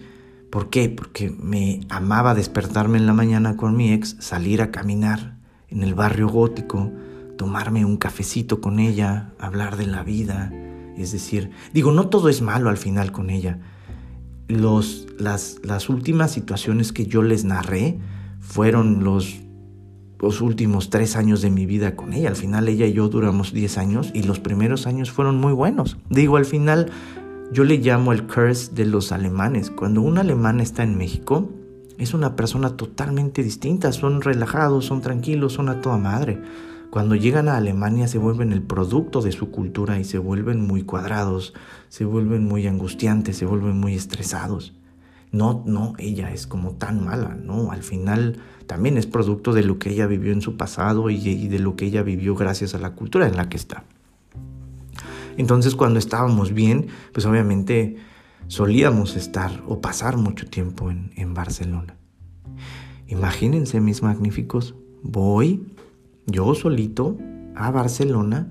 ¿Por 0.51 0.71
qué? 0.71 0.89
Porque 0.89 1.31
me 1.31 1.81
amaba 1.89 2.35
despertarme 2.35 2.99
en 2.99 3.07
la 3.07 3.13
mañana 3.13 3.57
con 3.57 3.77
mi 3.77 3.93
ex, 3.93 4.17
salir 4.21 4.63
a 4.63 4.71
caminar 4.71 5.37
en 5.69 5.83
el 5.83 5.95
barrio 5.95 6.29
gótico, 6.29 6.93
tomarme 7.37 7.85
un 7.85 7.97
cafecito 7.97 8.61
con 8.61 8.79
ella, 8.79 9.33
hablar 9.39 9.77
de 9.77 9.87
la 9.87 10.05
vida. 10.05 10.53
Es 10.97 11.13
decir, 11.13 11.51
digo, 11.73 11.93
no 11.93 12.09
todo 12.09 12.29
es 12.29 12.43
malo 12.43 12.71
al 12.71 12.77
final 12.77 13.13
con 13.13 13.31
ella, 13.31 13.59
los, 14.49 15.07
las, 15.19 15.59
las 15.63 15.89
últimas 15.89 16.31
situaciones 16.31 16.93
que 16.93 17.07
yo 17.07 17.23
les 17.23 17.45
narré 17.45 17.99
fueron 18.41 19.03
los, 19.03 19.41
los 20.21 20.41
últimos 20.41 20.91
tres 20.91 21.17
años 21.17 21.41
de 21.41 21.51
mi 21.51 21.67
vida 21.67 21.97
con 21.97 22.13
ella. 22.13 22.29
Al 22.29 22.37
final 22.37 22.69
ella 22.69 22.87
y 22.87 22.93
yo 22.93 23.09
duramos 23.09 23.53
diez 23.53 23.79
años 23.79 24.11
y 24.15 24.23
los 24.23 24.41
primeros 24.41 24.87
años 24.87 25.11
fueron 25.11 25.39
muy 25.39 25.53
buenos. 25.53 25.97
Digo, 26.11 26.37
al 26.37 26.45
final 26.45 26.91
yo 27.53 27.65
le 27.65 27.79
llamo 27.79 28.13
el 28.13 28.27
curse 28.27 28.73
de 28.75 28.87
los 28.87 29.13
alemanes. 29.13 29.71
Cuando 29.71 30.03
un 30.03 30.19
alemán 30.19 30.61
está 30.61 30.83
en 30.83 30.97
México, 30.99 31.51
es 31.99 32.13
una 32.13 32.37
persona 32.37 32.77
totalmente 32.77 33.43
distinta. 33.43 33.93
Son 33.93 34.21
relajados, 34.21 34.87
son 34.87 35.01
tranquilos, 35.01 35.55
son 35.55 35.69
a 35.69 35.81
toda 35.81 35.97
madre. 35.97 36.41
Cuando 36.95 37.17
llegan 37.17 37.49
a 37.49 37.57
Alemania 37.57 38.07
se 38.07 38.19
vuelven 38.19 38.53
el 38.53 38.63
producto 38.63 39.21
de 39.21 39.33
su 39.33 39.51
cultura 39.51 39.99
y 39.99 40.05
se 40.05 40.19
vuelven 40.19 40.65
muy 40.65 40.85
cuadrados, 40.85 41.53
se 41.89 42.05
vuelven 42.05 42.45
muy 42.45 42.69
angustiantes, 42.69 43.37
se 43.37 43.47
vuelven 43.47 43.81
muy 43.81 43.95
estresados. 43.95 44.75
No, 45.33 45.65
no, 45.67 45.95
ella 45.99 46.33
es 46.33 46.47
como 46.47 46.77
tan 46.77 47.05
mala, 47.05 47.35
no, 47.35 47.73
al 47.73 47.83
final 47.83 48.39
también 48.69 48.97
es 48.97 49.07
producto 49.07 49.53
de 49.53 49.65
lo 49.65 49.81
que 49.81 49.91
ella 49.91 50.07
vivió 50.07 50.33
en 50.33 50.41
su 50.41 50.57
pasado 50.57 51.11
y, 51.11 51.49
de 51.49 51.59
lo 51.59 51.75
que 51.75 51.87
ella 51.87 52.05
vivió 52.05 52.37
gracias 52.37 52.77
a 52.77 52.79
la 52.79 52.93
cultura 52.93 53.27
en 53.27 53.37
la 53.37 53.49
que 53.49 53.57
está. 53.57 53.83
Entonces 55.37 55.75
cuando 55.75 55.99
estábamos 55.99 56.53
bien, 56.53 56.87
pues 57.13 57.27
obviamente 57.27 57.97
solíamos 58.47 59.17
estar 59.17 59.65
o 59.67 59.81
pasar 59.81 60.17
mucho 60.17 60.47
tiempo 60.47 60.93
en, 60.93 61.11
en 61.17 61.35
Barcelona. 61.35 61.97
Imagínense 63.09 63.81
mis 63.81 64.01
magníficos, 64.01 64.77
voy 65.03 65.74
yo 66.27 66.55
solito 66.55 67.19
a 67.55 67.71
Barcelona 67.71 68.49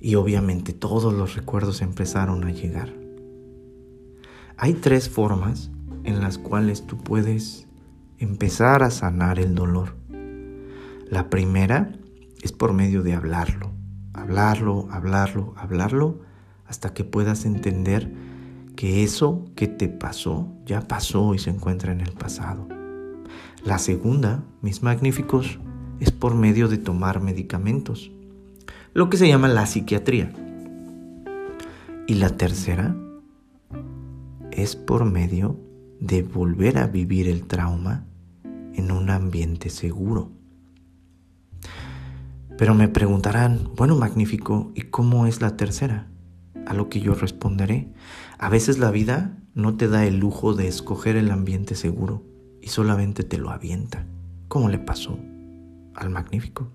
y 0.00 0.14
obviamente 0.16 0.72
todos 0.72 1.12
los 1.14 1.36
recuerdos 1.36 1.82
empezaron 1.82 2.44
a 2.44 2.50
llegar. 2.50 2.92
Hay 4.56 4.74
tres 4.74 5.08
formas 5.08 5.70
en 6.04 6.20
las 6.20 6.38
cuales 6.38 6.86
tú 6.86 6.98
puedes 6.98 7.66
empezar 8.18 8.82
a 8.82 8.90
sanar 8.90 9.38
el 9.38 9.54
dolor. 9.54 9.96
La 11.08 11.28
primera 11.30 11.92
es 12.42 12.52
por 12.52 12.72
medio 12.72 13.02
de 13.02 13.14
hablarlo, 13.14 13.72
hablarlo, 14.12 14.88
hablarlo, 14.90 15.54
hablarlo, 15.56 16.20
hasta 16.66 16.94
que 16.94 17.04
puedas 17.04 17.44
entender 17.44 18.12
que 18.76 19.02
eso 19.02 19.46
que 19.54 19.68
te 19.68 19.88
pasó 19.88 20.52
ya 20.64 20.82
pasó 20.82 21.34
y 21.34 21.38
se 21.38 21.50
encuentra 21.50 21.92
en 21.92 22.00
el 22.00 22.12
pasado. 22.12 22.68
La 23.64 23.78
segunda, 23.78 24.44
mis 24.62 24.82
magníficos, 24.82 25.58
es 26.00 26.10
por 26.10 26.34
medio 26.34 26.68
de 26.68 26.78
tomar 26.78 27.20
medicamentos, 27.20 28.10
lo 28.92 29.08
que 29.08 29.16
se 29.16 29.28
llama 29.28 29.48
la 29.48 29.66
psiquiatría. 29.66 30.32
Y 32.06 32.14
la 32.14 32.30
tercera 32.30 32.96
es 34.52 34.76
por 34.76 35.04
medio 35.04 35.58
de 36.00 36.22
volver 36.22 36.78
a 36.78 36.86
vivir 36.86 37.28
el 37.28 37.46
trauma 37.46 38.04
en 38.74 38.90
un 38.90 39.10
ambiente 39.10 39.70
seguro. 39.70 40.30
Pero 42.58 42.74
me 42.74 42.88
preguntarán, 42.88 43.70
bueno, 43.76 43.96
magnífico, 43.96 44.72
¿y 44.74 44.82
cómo 44.82 45.26
es 45.26 45.42
la 45.42 45.56
tercera? 45.56 46.08
A 46.66 46.74
lo 46.74 46.88
que 46.88 47.00
yo 47.00 47.14
responderé, 47.14 47.92
a 48.38 48.48
veces 48.48 48.78
la 48.78 48.90
vida 48.90 49.36
no 49.54 49.76
te 49.76 49.88
da 49.88 50.06
el 50.06 50.18
lujo 50.18 50.54
de 50.54 50.68
escoger 50.68 51.16
el 51.16 51.30
ambiente 51.30 51.74
seguro 51.74 52.22
y 52.62 52.68
solamente 52.68 53.24
te 53.24 53.38
lo 53.38 53.50
avienta, 53.50 54.06
como 54.48 54.68
le 54.68 54.78
pasó 54.78 55.18
al 55.96 56.10
magnífico. 56.10 56.68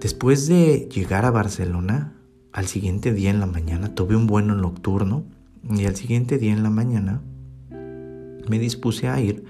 Después 0.00 0.46
de 0.48 0.88
llegar 0.92 1.24
a 1.24 1.30
Barcelona, 1.30 2.14
al 2.52 2.66
siguiente 2.66 3.12
día 3.12 3.30
en 3.30 3.40
la 3.40 3.46
mañana 3.46 3.94
tuve 3.94 4.16
un 4.16 4.26
vuelo 4.26 4.54
nocturno 4.54 5.24
y 5.68 5.84
al 5.86 5.94
siguiente 5.96 6.38
día 6.38 6.52
en 6.52 6.62
la 6.62 6.70
mañana 6.70 7.22
me 8.48 8.58
dispuse 8.58 9.08
a 9.08 9.20
ir 9.20 9.44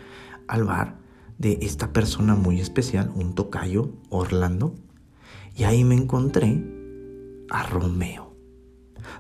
al 0.49 0.65
bar 0.65 0.97
de 1.39 1.59
esta 1.63 1.93
persona 1.93 2.35
muy 2.35 2.61
especial, 2.61 3.11
un 3.15 3.35
tocayo, 3.35 3.93
Orlando, 4.11 4.75
y 5.57 5.65
ahí 5.65 5.85
me 5.85 5.95
encontré 5.95 6.63
a 7.49 7.63
Romeo. 7.63 8.35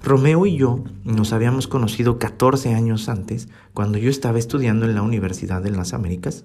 Romeo 0.02 0.46
y 0.46 0.56
yo 0.56 0.84
nos 1.04 1.32
habíamos 1.32 1.66
conocido 1.66 2.18
14 2.18 2.74
años 2.74 3.08
antes, 3.08 3.48
cuando 3.72 3.98
yo 3.98 4.10
estaba 4.10 4.38
estudiando 4.38 4.84
en 4.84 4.94
la 4.94 5.02
Universidad 5.02 5.62
de 5.62 5.70
las 5.70 5.94
Américas 5.94 6.44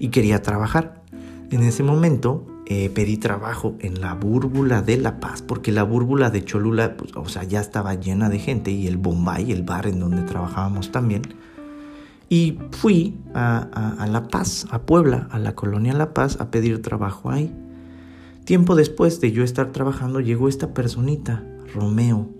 y 0.00 0.08
quería 0.08 0.42
trabajar. 0.42 1.04
En 1.52 1.62
ese 1.62 1.84
momento 1.84 2.46
eh, 2.66 2.90
pedí 2.90 3.16
trabajo 3.16 3.76
en 3.80 4.00
la 4.00 4.14
búrbula 4.14 4.82
de 4.82 4.96
La 4.96 5.20
Paz, 5.20 5.42
porque 5.42 5.70
la 5.70 5.84
búrbula 5.84 6.30
de 6.30 6.44
Cholula, 6.44 6.96
pues, 6.96 7.12
o 7.14 7.28
sea, 7.28 7.44
ya 7.44 7.60
estaba 7.60 7.94
llena 7.94 8.28
de 8.28 8.38
gente 8.38 8.72
y 8.72 8.88
el 8.88 8.96
Bombay, 8.96 9.52
el 9.52 9.62
bar 9.62 9.86
en 9.86 10.00
donde 10.00 10.22
trabajábamos 10.22 10.90
también, 10.90 11.22
y 12.28 12.58
fui 12.70 13.18
a, 13.34 14.06
La 14.08 14.28
Paz, 14.28 14.66
a 14.70 14.82
Puebla, 14.82 15.28
a 15.32 15.38
la 15.40 15.56
colonia 15.56 15.92
La 15.92 16.14
Paz, 16.14 16.40
a 16.40 16.52
pedir 16.52 16.80
trabajo 16.80 17.30
ahí. 17.30 17.52
Tiempo 18.44 18.76
después 18.76 19.20
de 19.20 19.32
yo 19.32 19.42
estar 19.42 19.72
trabajando, 19.72 20.20
llegó 20.20 20.48
esta 20.48 20.72
personita, 20.72 21.44
Romeo. 21.74 22.30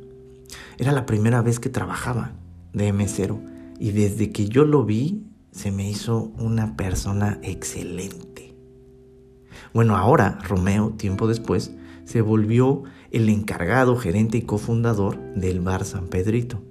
Era 0.78 0.92
la 0.92 1.06
primera 1.06 1.42
vez 1.42 1.58
que 1.58 1.68
trabajaba 1.68 2.32
de 2.72 2.92
mesero. 2.92 3.40
Y 3.80 3.90
desde 3.90 4.30
que 4.30 4.48
yo 4.48 4.64
lo 4.64 4.84
vi, 4.84 5.24
se 5.52 5.70
me 5.70 5.88
hizo 5.88 6.32
una 6.38 6.76
persona 6.76 7.38
excelente. 7.42 8.54
Bueno, 9.72 9.96
ahora 9.96 10.38
Romeo, 10.46 10.90
tiempo 10.90 11.26
después, 11.26 11.72
se 12.04 12.20
volvió 12.20 12.82
el 13.10 13.28
encargado, 13.28 13.96
gerente 13.96 14.38
y 14.38 14.42
cofundador 14.42 15.18
del 15.34 15.60
bar 15.60 15.84
San 15.84 16.08
Pedrito 16.08 16.62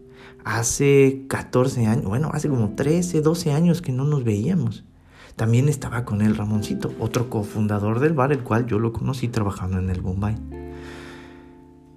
hace 0.44 1.26
14 1.28 1.86
años, 1.86 2.06
bueno, 2.06 2.30
hace 2.34 2.50
como 2.50 2.76
13, 2.76 3.22
12 3.22 3.52
años 3.52 3.82
que 3.82 3.92
no 3.92 4.04
nos 4.06 4.24
veíamos. 4.24 4.84
También 5.36 5.70
estaba 5.70 6.06
con 6.06 6.22
él 6.22 6.36
Ramoncito, 6.36 6.94
otro 7.00 7.30
cofundador 7.30 8.00
del 8.00 8.14
bar, 8.14 8.32
el 8.32 8.44
cual 8.44 8.66
yo 8.66 8.80
lo 8.80 8.92
conocí 8.92 9.28
trabajando 9.28 9.80
en 9.80 9.90
el 9.90 10.02
Bombay. 10.02 10.36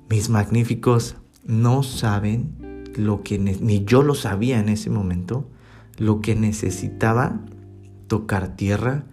Mis 0.09 0.29
magníficos 0.29 1.17
no 1.45 1.83
saben 1.83 2.85
lo 2.95 3.23
que, 3.23 3.39
ni 3.39 3.85
yo 3.85 4.03
lo 4.03 4.15
sabía 4.15 4.61
en 4.61 4.69
ese 4.69 4.91
momento, 4.91 5.49
lo 6.03 6.21
que 6.21 6.35
necesitaba 6.35 7.39
tocar 8.09 8.57
tierra 8.57 9.05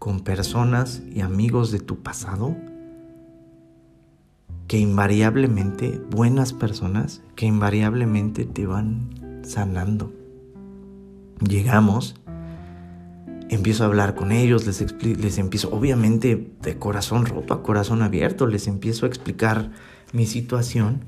con 0.00 0.20
personas 0.20 1.00
y 1.14 1.20
amigos 1.20 1.70
de 1.70 1.78
tu 1.78 2.02
pasado 2.02 2.56
que 4.66 4.76
invariablemente, 4.78 6.00
buenas 6.10 6.52
personas, 6.52 7.22
que 7.36 7.46
invariablemente 7.46 8.44
te 8.44 8.66
van 8.66 9.40
sanando. 9.44 10.12
Llegamos, 11.46 12.16
empiezo 13.48 13.84
a 13.84 13.86
hablar 13.86 14.16
con 14.16 14.32
ellos, 14.32 14.66
les, 14.66 15.00
les 15.00 15.38
empiezo, 15.38 15.70
obviamente 15.70 16.54
de 16.60 16.76
corazón 16.76 17.24
roto 17.24 17.54
a 17.54 17.62
corazón 17.62 18.02
abierto, 18.02 18.48
les 18.48 18.66
empiezo 18.66 19.06
a 19.06 19.08
explicar 19.08 19.70
mi 20.12 20.26
situación. 20.26 21.04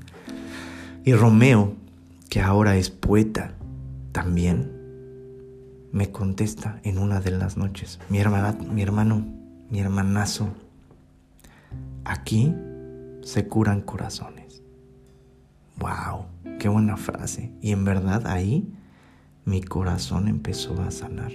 Y 1.03 1.11
Romeo, 1.13 1.73
que 2.29 2.39
ahora 2.39 2.77
es 2.77 2.89
poeta 2.89 3.55
también, 4.13 4.74
me 5.95 6.11
contesta 6.11 6.81
en 6.83 6.97
una 6.97 7.21
de 7.21 7.31
las 7.31 7.55
noches, 7.55 8.01
mi, 8.09 8.19
hermana, 8.19 8.51
mi 8.51 8.81
hermano, 8.81 9.25
mi 9.69 9.79
hermanazo, 9.79 10.49
aquí 12.03 12.53
se 13.21 13.47
curan 13.47 13.79
corazones. 13.79 14.61
¡Wow! 15.77 16.25
¡Qué 16.59 16.67
buena 16.67 16.97
frase! 16.97 17.53
Y 17.61 17.71
en 17.71 17.85
verdad 17.85 18.27
ahí 18.27 18.75
mi 19.45 19.63
corazón 19.63 20.27
empezó 20.27 20.81
a 20.81 20.91
sanar. 20.91 21.31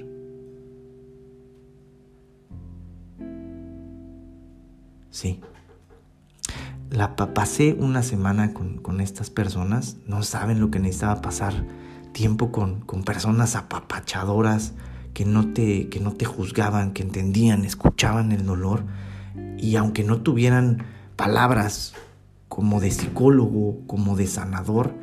Sí. 5.10 5.40
La 6.90 7.16
pasé 7.16 7.78
una 7.80 8.02
semana 8.02 8.52
con, 8.52 9.00
estas 9.00 9.30
personas. 9.30 9.96
No 10.06 10.22
saben 10.22 10.60
lo 10.60 10.70
que 10.70 10.80
necesitaba 10.80 11.22
pasar 11.22 11.54
tiempo 12.12 12.52
con, 12.52 12.80
con 12.80 13.04
personas 13.04 13.56
apapachadoras 13.56 14.74
que 15.14 15.24
no, 15.24 15.52
te, 15.52 15.88
que 15.88 16.00
no 16.00 16.12
te 16.12 16.24
juzgaban, 16.24 16.92
que 16.92 17.02
entendían, 17.02 17.64
escuchaban 17.64 18.32
el 18.32 18.46
dolor. 18.46 18.84
Y 19.58 19.76
aunque 19.76 20.04
no 20.04 20.20
tuvieran 20.22 20.84
palabras 21.16 21.94
como 22.48 22.80
de 22.80 22.90
psicólogo, 22.90 23.86
como 23.86 24.16
de 24.16 24.26
sanador, 24.26 24.94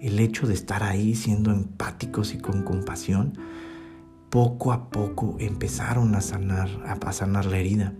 el 0.00 0.18
hecho 0.18 0.46
de 0.46 0.54
estar 0.54 0.82
ahí 0.82 1.14
siendo 1.14 1.50
empáticos 1.50 2.34
y 2.34 2.38
con 2.38 2.62
compasión, 2.62 3.38
poco 4.30 4.72
a 4.72 4.90
poco 4.90 5.36
empezaron 5.38 6.14
a 6.14 6.20
sanar, 6.20 6.68
a 6.84 7.12
sanar 7.12 7.46
la 7.46 7.58
herida. 7.58 7.94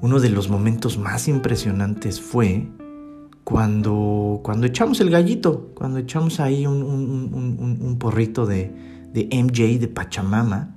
Uno 0.00 0.20
de 0.20 0.30
los 0.30 0.48
momentos 0.48 0.98
más 0.98 1.26
impresionantes 1.26 2.20
fue 2.20 2.68
cuando, 3.48 4.40
cuando 4.42 4.66
echamos 4.66 5.00
el 5.00 5.08
gallito, 5.08 5.70
cuando 5.74 5.98
echamos 6.00 6.38
ahí 6.38 6.66
un, 6.66 7.96
porrito 7.98 8.44
de, 8.44 8.70
MJ, 9.14 9.78
de 9.78 9.88
Pachamama, 9.88 10.76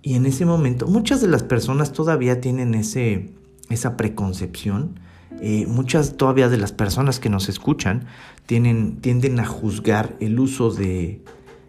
y 0.00 0.14
en 0.14 0.24
ese 0.24 0.46
momento 0.46 0.86
muchas 0.86 1.20
de 1.20 1.28
las 1.28 1.42
personas 1.42 1.92
todavía 1.92 2.40
tienen 2.40 2.74
ese, 2.74 3.34
esa 3.68 3.98
preconcepción. 3.98 4.98
Eh, 5.42 5.66
muchas 5.68 6.16
todavía 6.16 6.48
de 6.48 6.56
las 6.56 6.72
personas 6.72 7.20
que 7.20 7.28
nos 7.28 7.50
escuchan 7.50 8.06
tienen, 8.46 8.96
tienden 9.02 9.38
a 9.38 9.44
juzgar 9.44 10.16
el 10.18 10.40
uso, 10.40 10.70
de, 10.70 11.22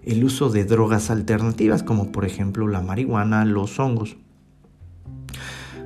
el 0.06 0.24
uso 0.24 0.50
de 0.50 0.64
drogas 0.64 1.10
alternativas, 1.10 1.84
como 1.84 2.14
por 2.14 2.24
ejemplo 2.24 2.70
la 2.70 2.80
marihuana, 2.80 3.44
los 3.44 3.82
hongos. 3.82 4.16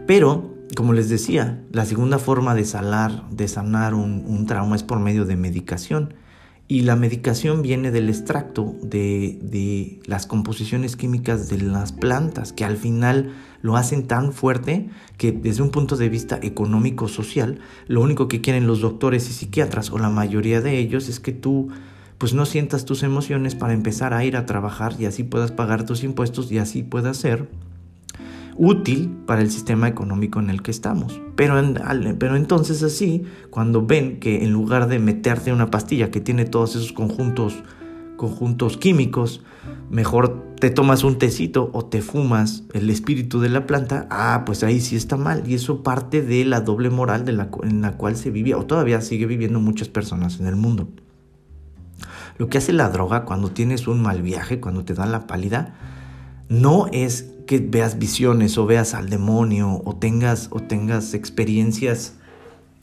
Pero, 0.05 0.50
como 0.75 0.93
les 0.93 1.09
decía, 1.09 1.63
la 1.71 1.85
segunda 1.85 2.19
forma 2.19 2.55
de, 2.55 2.65
de 3.31 3.47
sanar 3.47 3.93
un, 3.93 4.23
un 4.27 4.45
trauma 4.45 4.75
es 4.75 4.83
por 4.83 4.99
medio 4.99 5.25
de 5.25 5.35
medicación. 5.35 6.13
Y 6.71 6.83
la 6.83 6.95
medicación 6.95 7.61
viene 7.61 7.91
del 7.91 8.07
extracto 8.07 8.77
de, 8.81 9.99
las 10.05 10.25
composiciones 10.25 10.95
químicas 10.95 11.49
de 11.49 11.61
las 11.61 11.91
plantas, 11.91 12.53
que 12.53 12.63
al 12.63 12.77
final 12.77 13.33
lo 13.61 13.75
hacen 13.75 14.07
tan 14.07 14.31
fuerte 14.31 14.87
que 15.17 15.33
desde 15.33 15.63
un 15.63 15.71
punto 15.71 15.97
de 15.97 16.07
vista 16.07 16.39
económico-social, 16.41 17.59
lo 17.87 17.99
único 17.99 18.29
que 18.29 18.39
quieren 18.39 18.67
los 18.67 18.79
doctores 18.79 19.29
y 19.29 19.33
psiquiatras, 19.33 19.91
o 19.91 19.99
la 19.99 20.09
mayoría 20.09 20.61
de 20.61 20.77
ellos, 20.77 21.09
es 21.09 21.19
que 21.19 21.33
tú 21.33 21.67
pues 22.17 22.33
no 22.33 22.45
sientas 22.45 22.85
tus 22.85 23.03
emociones 23.03 23.53
para 23.53 23.73
empezar 23.73 24.13
a 24.13 24.23
ir 24.23 24.37
a 24.37 24.45
trabajar 24.45 24.95
y 24.97 25.07
así 25.07 25.23
puedas 25.23 25.51
pagar 25.51 25.85
tus 25.85 26.05
impuestos 26.05 26.53
y 26.53 26.57
así 26.57 26.83
puedas 26.83 27.17
ser 27.17 27.49
útil 28.55 29.09
para 29.25 29.41
el 29.41 29.49
sistema 29.49 29.87
económico 29.87 30.39
en 30.39 30.49
el 30.49 30.61
que 30.61 30.71
estamos. 30.71 31.19
Pero, 31.35 31.55
pero 32.19 32.35
entonces 32.35 32.83
así, 32.83 33.23
cuando 33.49 33.85
ven 33.85 34.19
que 34.19 34.43
en 34.43 34.51
lugar 34.51 34.87
de 34.87 34.99
meterte 34.99 35.53
una 35.53 35.71
pastilla 35.71 36.11
que 36.11 36.21
tiene 36.21 36.45
todos 36.45 36.75
esos 36.75 36.93
conjuntos 36.93 37.63
conjuntos 38.21 38.77
químicos, 38.77 39.41
mejor 39.89 40.53
te 40.59 40.69
tomas 40.69 41.03
un 41.03 41.17
tecito 41.17 41.71
o 41.73 41.85
te 41.85 42.03
fumas 42.03 42.65
el 42.71 42.91
espíritu 42.91 43.39
de 43.39 43.49
la 43.49 43.65
planta, 43.65 44.05
ah, 44.11 44.43
pues 44.45 44.63
ahí 44.63 44.79
sí 44.79 44.95
está 44.95 45.17
mal. 45.17 45.41
Y 45.47 45.55
eso 45.55 45.81
parte 45.81 46.21
de 46.21 46.45
la 46.45 46.61
doble 46.61 46.91
moral 46.91 47.27
en 47.27 47.81
la 47.81 47.97
cual 47.97 48.15
se 48.15 48.29
vivía 48.29 48.59
o 48.59 48.65
todavía 48.67 49.01
sigue 49.01 49.25
viviendo 49.25 49.59
muchas 49.59 49.89
personas 49.89 50.39
en 50.39 50.45
el 50.45 50.55
mundo. 50.55 50.87
Lo 52.37 52.47
que 52.47 52.59
hace 52.59 52.73
la 52.73 52.89
droga 52.89 53.25
cuando 53.25 53.49
tienes 53.49 53.87
un 53.87 54.01
mal 54.01 54.21
viaje, 54.21 54.59
cuando 54.59 54.85
te 54.85 54.93
da 54.93 55.07
la 55.07 55.25
pálida, 55.25 55.73
no 56.51 56.87
es 56.91 57.29
que 57.47 57.59
veas 57.59 57.97
visiones 57.97 58.57
o 58.57 58.65
veas 58.65 58.93
al 58.93 59.09
demonio 59.09 59.81
o 59.85 59.95
tengas, 59.95 60.49
o 60.51 60.59
tengas 60.59 61.13
experiencias 61.13 62.15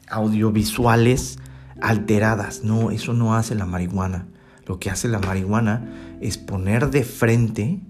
audiovisuales 0.09 1.39
alteradas. 1.83 2.65
No, 2.65 2.91
eso 2.91 3.13
no 3.13 3.35
hace 3.35 3.55
la 3.55 3.67
marihuana. 3.67 4.27
Lo 4.65 4.81
que 4.81 4.89
hace 4.89 5.07
la 5.07 5.19
marihuana 5.19 5.87
es 6.23 6.39
poner 6.39 6.91
de 6.91 7.05
frente 7.05 7.81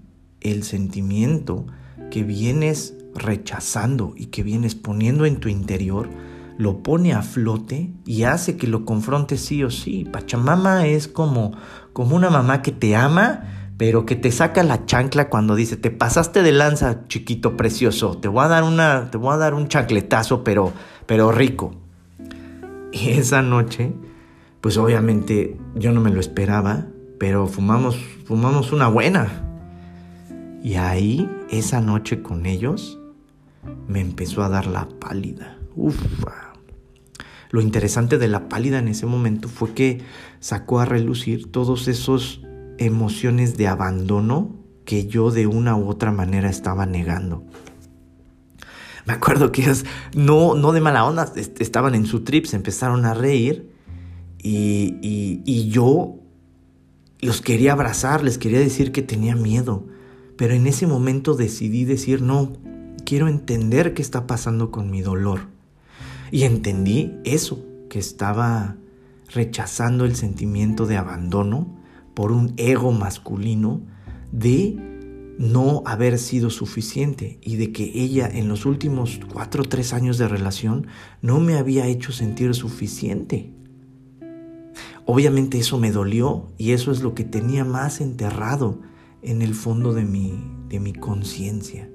el 0.41 0.63
sentimiento 0.63 1.65
que 2.11 2.23
vienes 2.23 2.95
rechazando 3.15 4.13
y 4.17 4.25
que 4.25 4.43
vienes 4.43 4.75
poniendo 4.75 5.25
en 5.25 5.39
tu 5.39 5.47
interior, 5.47 6.09
lo 6.57 6.83
pone 6.83 7.13
a 7.13 7.21
flote 7.21 7.93
y 8.05 8.23
hace 8.23 8.57
que 8.57 8.67
lo 8.67 8.83
confrontes 8.83 9.39
sí 9.39 9.63
o 9.63 9.71
sí. 9.71 10.05
Pachamama 10.11 10.87
es 10.87 11.07
como, 11.07 11.53
como 11.93 12.17
una 12.17 12.29
mamá 12.29 12.61
que 12.61 12.73
te 12.73 12.97
ama, 12.97 13.58
pero 13.79 14.05
que 14.05 14.15
te 14.15 14.31
saca 14.31 14.61
la 14.61 14.85
chancla 14.85 15.29
cuando 15.29 15.55
dice, 15.55 15.75
te 15.75 15.89
pasaste 15.89 16.43
de 16.43 16.51
lanza, 16.51 17.07
chiquito 17.07 17.57
precioso, 17.57 18.19
te 18.19 18.27
voy 18.27 18.45
a 18.45 18.47
dar, 18.47 18.63
una, 18.63 19.09
te 19.09 19.17
voy 19.17 19.33
a 19.33 19.37
dar 19.37 19.55
un 19.55 19.67
chancletazo, 19.67 20.43
pero, 20.43 20.71
pero 21.07 21.31
rico. 21.31 21.73
Y 22.91 23.09
esa 23.09 23.41
noche 23.41 23.93
pues 24.61 24.77
obviamente 24.77 25.57
yo 25.75 25.91
no 25.91 26.01
me 26.01 26.11
lo 26.11 26.19
esperaba, 26.19 26.87
pero 27.17 27.47
fumamos, 27.47 27.97
fumamos 28.25 28.71
una 28.71 28.87
buena. 28.87 29.45
Y 30.61 30.75
ahí, 30.75 31.29
esa 31.49 31.79
noche 31.79 32.21
con 32.21 32.45
ellos, 32.45 32.99
me 33.87 34.01
empezó 34.01 34.43
a 34.43 34.49
dar 34.49 34.67
la 34.67 34.89
pálida. 34.99 35.57
Ufa. 35.75 36.53
Lo 37.51 37.61
interesante 37.61 38.17
de 38.17 38.27
la 38.27 38.49
pálida 38.49 38.79
en 38.79 38.89
ese 38.89 39.05
momento 39.05 39.47
fue 39.47 39.73
que 39.73 40.01
sacó 40.39 40.79
a 40.81 40.85
relucir 40.85 41.51
todos 41.51 41.87
esos 41.87 42.41
emociones 42.79 43.57
de 43.57 43.67
abandono 43.67 44.55
que 44.85 45.05
yo 45.05 45.31
de 45.31 45.45
una 45.45 45.75
u 45.75 45.87
otra 45.87 46.11
manera 46.11 46.49
estaba 46.49 46.85
negando. 46.85 47.43
Me 49.05 49.13
acuerdo 49.13 49.51
que 49.51 49.61
ellos, 49.61 49.85
no, 50.15 50.55
no 50.55 50.71
de 50.71 50.81
mala 50.81 51.05
onda, 51.05 51.31
estaban 51.35 51.95
en 51.95 52.05
su 52.05 52.23
trip, 52.23 52.45
se 52.45 52.55
empezaron 52.55 53.05
a 53.05 53.13
reír 53.13 53.71
y, 54.41 55.69
yo 55.69 56.15
los 57.19 57.41
quería 57.41 57.73
abrazar, 57.73 58.23
les 58.23 58.37
quería 58.37 58.59
decir 58.59 58.91
que 58.91 59.01
tenía 59.01 59.35
miedo. 59.35 59.85
Pero 60.37 60.53
en 60.53 60.67
ese 60.67 60.87
momento 60.87 61.33
decidí 61.33 61.85
decir, 61.85 62.21
no, 62.21 62.53
quiero 63.05 63.27
entender 63.27 63.93
qué 63.93 64.01
está 64.01 64.25
pasando 64.25 64.71
con 64.71 64.89
mi 64.89 65.01
dolor. 65.01 65.49
Y 66.31 66.43
entendí 66.43 67.13
eso, 67.25 67.65
que 67.89 67.99
estaba 67.99 68.77
rechazando 69.33 70.05
el 70.05 70.15
sentimiento 70.15 70.85
de 70.85 70.97
abandono 70.97 71.78
por 72.13 72.31
un 72.31 72.53
ego 72.57 72.91
masculino 72.91 73.81
de 74.31 74.77
no 75.39 75.83
haber 75.85 76.19
sido 76.19 76.49
suficiente 76.49 77.39
y 77.41 77.55
de 77.55 77.71
que 77.71 77.91
ella 77.95 78.27
en 78.27 78.49
los 78.49 78.65
últimos 78.65 79.21
cuatro 79.31 79.63
o 79.63 79.65
tres 79.65 79.93
años 79.93 80.17
de 80.17 80.27
relación 80.27 80.87
no 81.21 81.39
me 81.39 81.55
había 81.55 81.87
hecho 81.87 82.11
sentir 82.11 82.53
suficiente. 82.53 83.53
Obviamente 85.05 85.57
eso 85.57 85.79
me 85.79 85.91
dolió 85.91 86.51
y 86.57 86.73
eso 86.73 86.91
es 86.91 87.01
lo 87.01 87.15
que 87.15 87.23
tenía 87.23 87.63
más 87.63 88.01
enterrado 88.01 88.81
en 89.21 89.41
el 89.41 89.55
fondo 89.55 89.93
de 89.93 90.03
mi, 90.03 90.43
de 90.67 90.81
mi 90.81 90.91
conciencia. 90.91 91.89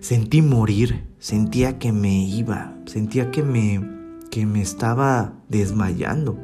Sentí 0.00 0.42
morir, 0.42 1.06
sentía 1.18 1.78
que 1.78 1.90
me 1.90 2.22
iba, 2.22 2.76
sentía 2.84 3.30
que 3.30 3.42
me, 3.42 3.80
que 4.30 4.44
me 4.44 4.60
estaba 4.60 5.42
desmayando. 5.48 6.38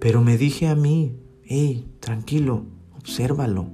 Pero 0.00 0.20
me 0.20 0.36
dije 0.36 0.66
a 0.66 0.74
mí, 0.74 1.16
hey, 1.48 1.90
tranquilo, 2.00 2.66
obsérvalo. 2.96 3.70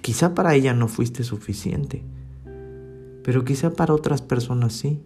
Quizá 0.00 0.34
para 0.34 0.54
ella 0.54 0.72
no 0.72 0.88
fuiste 0.88 1.24
suficiente, 1.24 2.02
pero 3.22 3.44
quizá 3.44 3.74
para 3.74 3.92
otras 3.94 4.22
personas 4.22 4.72
sí. 4.72 5.02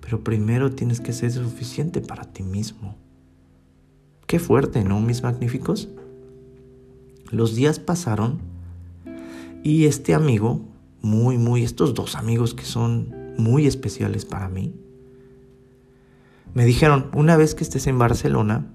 Pero 0.00 0.24
primero 0.24 0.72
tienes 0.72 1.00
que 1.00 1.12
ser 1.12 1.30
suficiente 1.32 2.00
para 2.00 2.24
ti 2.24 2.42
mismo. 2.42 2.96
Qué 4.26 4.38
fuerte, 4.38 4.82
¿no, 4.84 5.00
mis 5.00 5.22
magníficos? 5.22 5.90
Los 7.30 7.54
días 7.54 7.78
pasaron 7.78 8.38
y 9.62 9.84
este 9.84 10.14
amigo, 10.14 10.62
muy, 11.02 11.36
muy, 11.36 11.62
estos 11.62 11.92
dos 11.92 12.16
amigos 12.16 12.54
que 12.54 12.64
son 12.64 13.14
muy 13.36 13.66
especiales 13.66 14.24
para 14.24 14.48
mí, 14.48 14.74
me 16.54 16.64
dijeron, 16.64 17.10
una 17.14 17.36
vez 17.36 17.54
que 17.54 17.64
estés 17.64 17.86
en 17.86 17.98
Barcelona, 17.98 18.74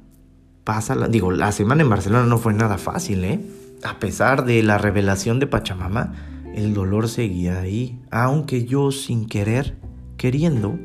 pasa 0.63 0.95
la, 0.95 1.07
digo, 1.07 1.31
la 1.31 1.51
semana 1.51 1.83
en 1.83 1.89
Barcelona 1.89 2.25
no 2.25 2.37
fue 2.37 2.53
nada 2.53 2.77
fácil, 2.77 3.23
¿eh? 3.23 3.41
A 3.83 3.99
pesar 3.99 4.45
de 4.45 4.63
la 4.63 4.77
revelación 4.77 5.39
de 5.39 5.47
Pachamama, 5.47 6.13
el 6.53 6.73
dolor 6.73 7.09
seguía 7.09 7.59
ahí, 7.59 7.99
aunque 8.11 8.65
yo 8.65 8.91
sin 8.91 9.27
querer, 9.27 9.77
queriendo, 10.17 10.77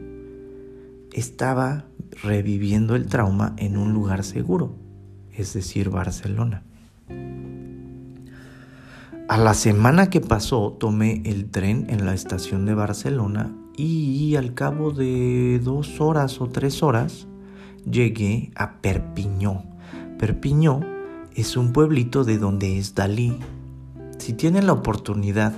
estaba 1.12 1.84
reviviendo 2.22 2.96
el 2.96 3.06
trauma 3.06 3.54
en 3.56 3.76
un 3.76 3.92
lugar 3.92 4.24
seguro, 4.24 4.74
es 5.32 5.54
decir, 5.54 5.90
Barcelona. 5.90 6.64
A 9.28 9.36
la 9.36 9.52
semana 9.52 10.08
que 10.08 10.20
pasó 10.20 10.72
tomé 10.80 11.22
el 11.26 11.50
tren 11.50 11.86
en 11.90 12.06
la 12.06 12.14
estación 12.14 12.64
de 12.64 12.74
Barcelona 12.74 13.54
y 13.76 14.34
al 14.36 14.54
cabo 14.54 14.90
de 14.90 15.60
dos 15.62 16.00
horas 16.00 16.40
o 16.40 16.48
tres 16.48 16.82
horas 16.82 17.27
llegué 17.90 18.50
a 18.54 18.80
Perpiñó. 18.80 19.64
Perpiñó 20.18 20.80
es 21.34 21.56
un 21.56 21.72
pueblito 21.72 22.24
de 22.24 22.38
donde 22.38 22.78
es 22.78 22.94
Dalí. 22.94 23.38
Si 24.18 24.32
tienen 24.32 24.66
la 24.66 24.72
oportunidad 24.72 25.54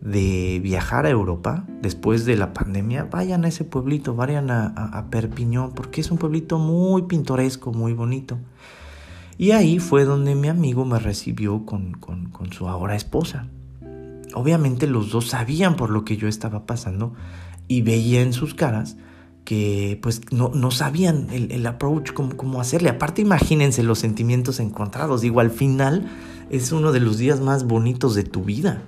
de 0.00 0.60
viajar 0.62 1.06
a 1.06 1.10
Europa 1.10 1.64
después 1.80 2.24
de 2.24 2.36
la 2.36 2.52
pandemia, 2.52 3.04
vayan 3.04 3.44
a 3.44 3.48
ese 3.48 3.64
pueblito, 3.64 4.14
vayan 4.14 4.50
a, 4.50 4.66
a, 4.66 5.10
Perpiñón, 5.10 5.72
porque 5.72 6.00
es 6.00 6.10
un 6.10 6.18
pueblito 6.18 6.58
muy 6.58 7.02
pintoresco, 7.02 7.72
muy 7.72 7.92
bonito. 7.92 8.38
Y 9.38 9.52
ahí 9.52 9.78
fue 9.78 10.04
donde 10.04 10.34
mi 10.34 10.48
amigo 10.48 10.84
me 10.84 10.98
recibió 10.98 11.64
con, 11.66 11.92
con, 11.92 12.30
con, 12.30 12.52
su 12.52 12.68
ahora 12.68 12.96
esposa. 12.96 13.48
Obviamente 14.34 14.86
los 14.86 15.10
dos 15.10 15.28
sabían 15.28 15.76
por 15.76 15.90
lo 15.90 16.04
que 16.04 16.16
yo 16.16 16.26
estaba 16.26 16.66
pasando 16.66 17.14
y 17.68 17.82
veía 17.82 18.22
en 18.22 18.32
sus 18.32 18.54
caras 18.54 18.96
que 19.46 19.98
pues 20.02 20.20
no, 20.30 20.50
no 20.50 20.70
sabían 20.70 21.28
el, 21.30 21.50
el 21.50 21.66
approach, 21.66 22.12
cómo, 22.12 22.36
cómo 22.36 22.60
hacerle. 22.60 22.90
Aparte 22.90 23.22
imagínense 23.22 23.82
los 23.82 24.00
sentimientos 24.00 24.60
encontrados. 24.60 25.22
Digo, 25.22 25.40
al 25.40 25.50
final 25.50 26.06
es 26.50 26.72
uno 26.72 26.92
de 26.92 27.00
los 27.00 27.16
días 27.16 27.40
más 27.40 27.64
bonitos 27.64 28.14
de 28.14 28.24
tu 28.24 28.44
vida 28.44 28.82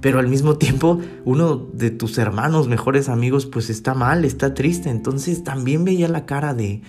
pero 0.00 0.18
al 0.18 0.28
mismo 0.28 0.56
tiempo 0.56 1.00
uno 1.24 1.56
de 1.56 1.90
tus 1.90 2.18
hermanos, 2.18 2.68
mejores 2.68 3.08
amigos, 3.08 3.46
pues 3.46 3.70
está 3.70 3.94
mal, 3.94 4.24
está 4.24 4.54
triste. 4.54 4.90
Entonces 4.90 5.44
también 5.44 5.84
veía 5.84 6.08
la 6.08 6.24
cara 6.24 6.54
de, 6.54 6.82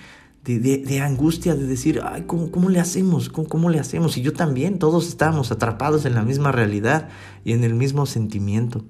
de, 0.44 1.02
angustia, 1.02 1.56
de 1.56 1.66
decir, 1.66 2.02
ay, 2.04 2.24
¿cómo, 2.26 2.70
le 2.70 2.80
hacemos? 2.80 3.30
¿Cómo, 3.30 3.70
le 3.70 3.80
hacemos? 3.80 4.18
Y 4.18 4.22
yo 4.22 4.34
también, 4.34 4.80
todos 4.80 5.08
estábamos 5.08 5.52
atrapados 5.52 6.06
en 6.06 6.16
la 6.16 6.24
misma 6.24 6.52
realidad 6.52 7.10
y 7.44 7.54
en 7.54 7.64
el 7.64 7.74
mismo 7.74 8.06
sentimiento. 8.06 8.86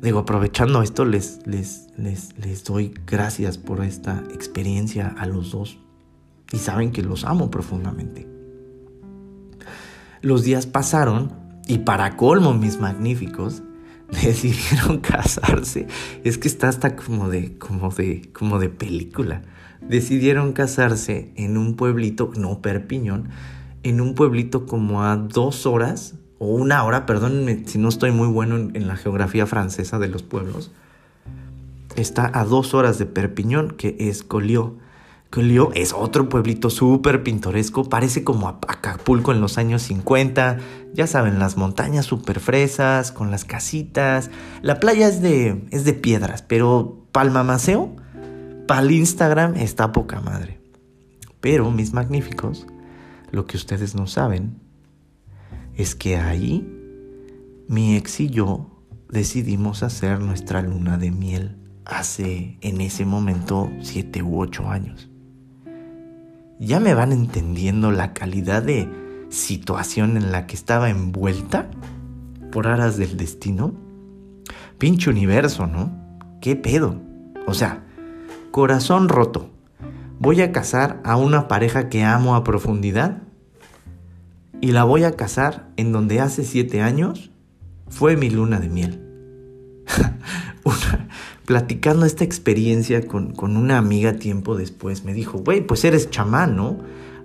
Digo, 0.00 0.20
aprovechando 0.20 0.82
esto, 0.82 1.04
les, 1.04 1.40
les, 1.44 1.88
les, 1.96 2.36
les 2.38 2.64
doy 2.64 2.94
gracias 3.06 3.58
por 3.58 3.84
esta 3.84 4.22
experiencia 4.32 5.14
a 5.18 5.26
los 5.26 5.50
dos. 5.50 5.78
Y 6.52 6.58
saben 6.58 6.92
que 6.92 7.02
los 7.02 7.24
amo 7.24 7.50
profundamente. 7.50 8.28
Los 10.22 10.44
días 10.44 10.66
pasaron 10.66 11.32
y 11.66 11.78
para 11.78 12.16
colmo, 12.16 12.54
mis 12.54 12.80
magníficos, 12.80 13.62
decidieron 14.22 14.98
casarse. 15.00 15.86
Es 16.24 16.38
que 16.38 16.48
está 16.48 16.68
hasta 16.68 16.96
como 16.96 17.28
de, 17.28 17.58
como 17.58 17.90
de, 17.90 18.30
como 18.32 18.58
de 18.58 18.68
película. 18.68 19.42
Decidieron 19.80 20.52
casarse 20.52 21.32
en 21.36 21.56
un 21.56 21.74
pueblito, 21.74 22.32
no 22.36 22.62
Perpiñón, 22.62 23.28
en 23.82 24.00
un 24.00 24.14
pueblito 24.14 24.66
como 24.66 25.04
a 25.04 25.16
dos 25.16 25.66
horas, 25.66 26.14
o 26.38 26.46
una 26.46 26.84
hora, 26.84 27.06
perdónenme 27.06 27.64
si 27.66 27.78
no 27.78 27.88
estoy 27.88 28.12
muy 28.12 28.28
bueno 28.28 28.56
en, 28.56 28.86
la 28.86 28.96
geografía 28.96 29.46
francesa 29.46 29.98
de 29.98 30.08
los 30.08 30.22
pueblos. 30.22 30.70
Está 31.96 32.30
a 32.32 32.44
dos 32.44 32.74
horas 32.74 32.98
de 32.98 33.06
Perpiñón, 33.06 33.72
que 33.72 33.96
es 33.98 34.22
Colió. 34.22 34.76
Colió 35.30 35.72
es 35.74 35.92
otro 35.92 36.28
pueblito 36.28 36.70
súper 36.70 37.22
pintoresco, 37.22 37.88
parece 37.88 38.24
como 38.24 38.48
Acapulco 38.48 39.32
en 39.32 39.40
los 39.42 39.58
años 39.58 39.82
50, 39.82 40.58
ya 40.94 41.06
saben, 41.06 41.38
las 41.38 41.58
montañas 41.58 42.06
súper 42.06 42.40
fresas, 42.40 43.12
con 43.12 43.30
las 43.30 43.44
casitas, 43.44 44.30
la 44.62 44.80
playa 44.80 45.06
es 45.06 45.20
de, 45.20 45.66
es 45.70 45.84
de 45.84 45.92
piedras, 45.92 46.42
pero 46.42 47.04
para 47.12 47.28
el 48.80 48.90
Instagram 48.90 49.56
está 49.56 49.92
poca 49.92 50.20
madre. 50.20 50.60
Pero, 51.40 51.70
mis 51.70 51.92
magníficos, 51.92 52.66
lo 53.30 53.44
que 53.46 53.56
ustedes 53.56 53.94
no 53.94 54.06
saben 54.06 54.67
es 55.78 55.94
que 55.94 56.16
ahí 56.16 56.68
mi 57.68 57.96
ex 57.96 58.18
y 58.18 58.28
yo 58.28 58.82
decidimos 59.08 59.84
hacer 59.84 60.20
nuestra 60.20 60.60
luna 60.60 60.98
de 60.98 61.12
miel 61.12 61.56
hace 61.84 62.58
en 62.62 62.80
ese 62.80 63.04
momento 63.04 63.70
siete 63.80 64.20
u 64.22 64.40
ocho 64.40 64.68
años. 64.68 65.08
¿Ya 66.58 66.80
me 66.80 66.94
van 66.94 67.12
entendiendo 67.12 67.92
la 67.92 68.12
calidad 68.12 68.64
de 68.64 68.90
situación 69.28 70.16
en 70.16 70.32
la 70.32 70.48
que 70.48 70.56
estaba 70.56 70.90
envuelta 70.90 71.70
por 72.50 72.66
aras 72.66 72.96
del 72.96 73.16
destino? 73.16 73.72
Pinche 74.78 75.10
universo, 75.10 75.68
¿no? 75.68 75.92
¿Qué 76.40 76.56
pedo? 76.56 77.00
O 77.46 77.54
sea, 77.54 77.86
corazón 78.50 79.08
roto. 79.08 79.50
Voy 80.18 80.42
a 80.42 80.50
casar 80.50 81.00
a 81.04 81.16
una 81.16 81.46
pareja 81.46 81.88
que 81.88 82.02
amo 82.02 82.34
a 82.34 82.42
profundidad 82.42 83.27
y 84.60 84.72
la 84.72 84.84
voy 84.84 85.04
a 85.04 85.12
casar 85.12 85.68
en 85.76 85.92
donde 85.92 86.20
hace 86.20 86.44
siete 86.44 86.80
años 86.80 87.30
fue 87.88 88.16
mi 88.16 88.30
luna 88.30 88.60
de 88.60 88.68
miel. 88.68 89.04
platicando 91.46 92.04
esta 92.04 92.24
experiencia 92.24 93.06
con, 93.06 93.32
con, 93.32 93.56
una 93.56 93.78
amiga 93.78 94.18
tiempo 94.18 94.54
después, 94.54 95.04
me 95.04 95.14
dijo, 95.14 95.38
güey, 95.38 95.66
pues 95.66 95.82
eres 95.84 96.10
chamán, 96.10 96.56
¿no? 96.56 96.78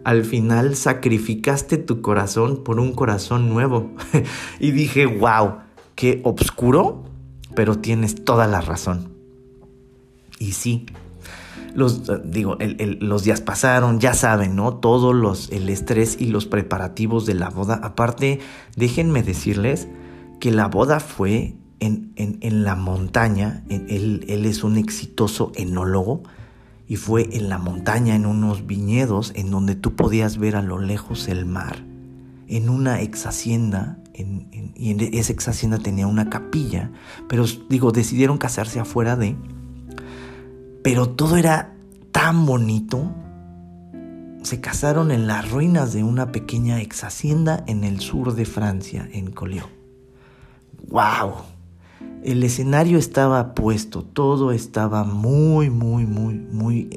Al 0.05 0.23
final 0.23 0.75
sacrificaste 0.75 1.77
tu 1.77 2.01
corazón 2.01 2.63
por 2.63 2.79
un 2.79 2.93
corazón 2.93 3.49
nuevo. 3.49 3.91
y 4.59 4.71
dije, 4.71 5.05
wow, 5.05 5.57
qué 5.95 6.21
obscuro, 6.23 7.03
pero 7.55 7.79
tienes 7.79 8.23
toda 8.23 8.47
la 8.47 8.61
razón. 8.61 9.09
Y 10.39 10.53
sí, 10.53 10.85
los, 11.75 12.03
digo, 12.25 12.57
los 12.99 13.23
días 13.23 13.41
pasaron, 13.41 13.99
ya 13.99 14.13
saben, 14.13 14.55
¿no? 14.55 14.75
Todos 14.75 15.15
los, 15.15 15.49
el 15.51 15.69
estrés 15.69 16.17
y 16.19 16.27
los 16.27 16.45
preparativos 16.45 17.25
de 17.25 17.33
la 17.33 17.49
boda. 17.49 17.79
Aparte, 17.83 18.39
déjenme 18.75 19.23
decirles 19.23 19.87
que 20.39 20.51
la 20.51 20.67
boda 20.67 20.99
fue 20.99 21.55
en, 21.79 22.63
la 22.63 22.75
montaña, 22.75 23.63
él, 23.69 24.25
él, 24.27 24.45
es 24.45 24.63
un 24.63 24.77
exitoso 24.77 25.51
enólogo 25.55 26.23
y 26.87 26.95
fue 26.95 27.29
en 27.35 27.49
la 27.49 27.57
montaña, 27.57 28.15
en 28.15 28.25
unos 28.25 28.65
viñedos, 28.65 29.33
en 29.35 29.51
donde 29.51 29.75
tú 29.75 29.95
podías 29.95 30.37
ver 30.37 30.55
a 30.55 30.61
lo 30.61 30.79
lejos 30.79 31.27
el 31.27 31.45
mar, 31.45 31.83
en 32.47 32.69
una 32.69 33.01
ex 33.01 33.25
hacienda, 33.25 33.99
y 34.15 34.91
en 34.91 34.99
esa 34.99 35.33
ex 35.33 35.47
hacienda 35.47 35.79
tenía 35.79 36.07
una 36.07 36.29
capilla, 36.29 36.91
pero 37.27 37.45
digo, 37.69 37.91
decidieron 37.91 38.37
casarse 38.37 38.79
afuera 38.79 39.15
de, 39.15 39.35
pero 40.83 41.09
todo 41.09 41.37
era 41.37 41.73
tan 42.11 42.45
bonito, 42.45 43.11
se 44.43 44.59
casaron 44.59 45.11
en 45.11 45.25
las 45.25 45.49
ruinas 45.49 45.93
de 45.93 46.03
una 46.03 46.31
pequeña 46.31 46.81
ex 46.81 47.05
hacienda 47.05 47.63
en 47.67 47.85
el 47.85 48.01
sur 48.01 48.35
de 48.35 48.45
Francia, 48.45 49.07
en 49.13 49.31
Collioure. 49.31 49.71
¡Wow! 50.89 51.35
El 52.23 52.43
escenario 52.43 52.97
estaba 52.97 53.55
puesto, 53.55 54.03
todo 54.03 54.51
estaba 54.51 55.05
muy, 55.05 55.69
muy, 55.69 56.05
muy, 56.05 56.35
muy... 56.35 56.89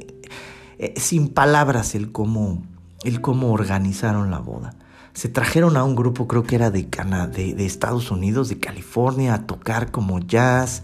Eh, 0.78 0.94
sin 0.96 1.28
palabras 1.28 1.94
el 1.94 2.10
cómo, 2.10 2.64
el 3.04 3.20
cómo 3.20 3.52
organizaron 3.52 4.32
la 4.32 4.40
boda. 4.40 4.74
Se 5.12 5.28
trajeron 5.28 5.76
a 5.76 5.84
un 5.84 5.94
grupo, 5.94 6.26
creo 6.26 6.42
que 6.42 6.56
era 6.56 6.70
de, 6.70 6.82
de, 6.82 7.54
de 7.54 7.66
Estados 7.66 8.10
Unidos, 8.10 8.48
de 8.48 8.58
California, 8.58 9.34
a 9.34 9.46
tocar 9.46 9.90
como 9.92 10.18
jazz. 10.18 10.82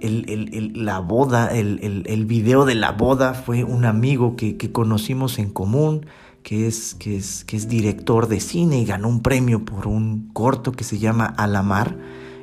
El, 0.00 0.72
la 0.74 1.00
boda, 1.00 1.48
el, 1.48 2.24
video 2.26 2.64
de 2.64 2.74
la 2.74 2.92
boda 2.92 3.34
fue 3.34 3.64
un 3.64 3.84
amigo 3.84 4.36
que, 4.36 4.56
que 4.56 4.70
conocimos 4.70 5.38
en 5.38 5.50
común, 5.50 6.06
que 6.42 6.66
es, 6.66 6.94
que, 6.94 7.16
es, 7.16 7.44
que 7.44 7.56
es 7.56 7.68
director 7.68 8.28
de 8.28 8.40
cine 8.40 8.78
y 8.78 8.84
ganó 8.84 9.08
un 9.08 9.22
premio 9.22 9.64
por 9.64 9.86
un 9.86 10.30
corto 10.32 10.72
que 10.72 10.84
se 10.84 10.98
llama 10.98 11.26
Alamar 11.26 11.96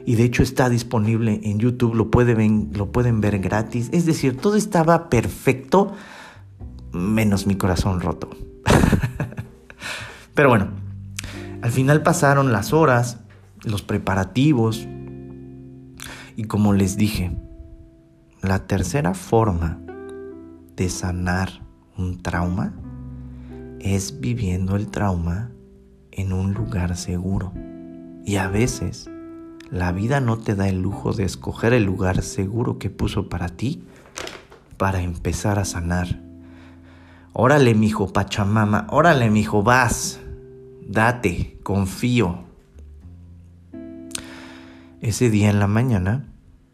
y 0.06 0.16
de 0.16 0.24
hecho 0.24 0.44
está 0.44 0.70
disponible 0.70 1.40
en 1.44 1.60
YouTube, 1.60 1.96
lo, 1.96 2.06
lo 2.06 2.92
pueden 2.92 3.22
ver 3.22 3.40
gratis. 3.40 3.90
Es 3.94 4.06
decir, 4.06 4.38
todo 4.38 4.56
estaba 4.56 5.10
perfecto, 5.10 5.94
menos 6.92 7.48
mi 7.48 7.56
corazón 7.56 8.02
roto. 8.02 8.30
Pero 10.34 10.50
bueno, 10.50 10.68
al 11.62 11.72
final 11.72 12.04
pasaron 12.04 12.52
las 12.52 12.74
horas, 12.74 13.20
los 13.64 13.82
preparativos, 13.82 14.86
y 16.36 16.46
como 16.46 16.74
les 16.74 16.98
dije, 16.98 17.32
la 18.42 18.68
tercera 18.68 19.14
forma 19.14 19.80
de 20.76 20.90
sanar 20.90 21.62
un 21.98 22.22
trauma 22.22 22.74
es 23.80 24.20
viviendo 24.20 24.76
el 24.76 24.88
trauma 24.88 25.52
en 26.12 26.34
un 26.34 26.54
lugar 26.54 26.96
seguro. 26.98 27.54
Y 28.26 28.38
a 28.38 28.48
veces 28.48 29.10
la 29.70 29.92
vida 29.92 30.20
no 30.20 30.38
te 30.38 30.56
da 30.56 30.68
el 30.68 30.82
lujo 30.82 31.14
de 31.14 31.24
escoger 31.24 31.74
el 31.74 31.84
lugar 31.84 32.22
seguro 32.22 32.80
que 32.80 32.90
puso 32.90 33.30
para 33.30 33.50
ti 33.50 33.84
para 34.78 35.02
empezar 35.02 35.60
a 35.60 35.66
sanar. 35.66 36.22
Órale, 37.34 37.74
mijo 37.74 38.14
Pachamama, 38.14 38.88
órale, 38.90 39.30
mijo, 39.30 39.64
vas. 39.64 40.20
Date, 40.88 41.60
confío. 41.64 42.44
Ese 45.04 45.30
día 45.30 45.50
en 45.50 45.60
la 45.60 45.68
mañana 45.68 46.26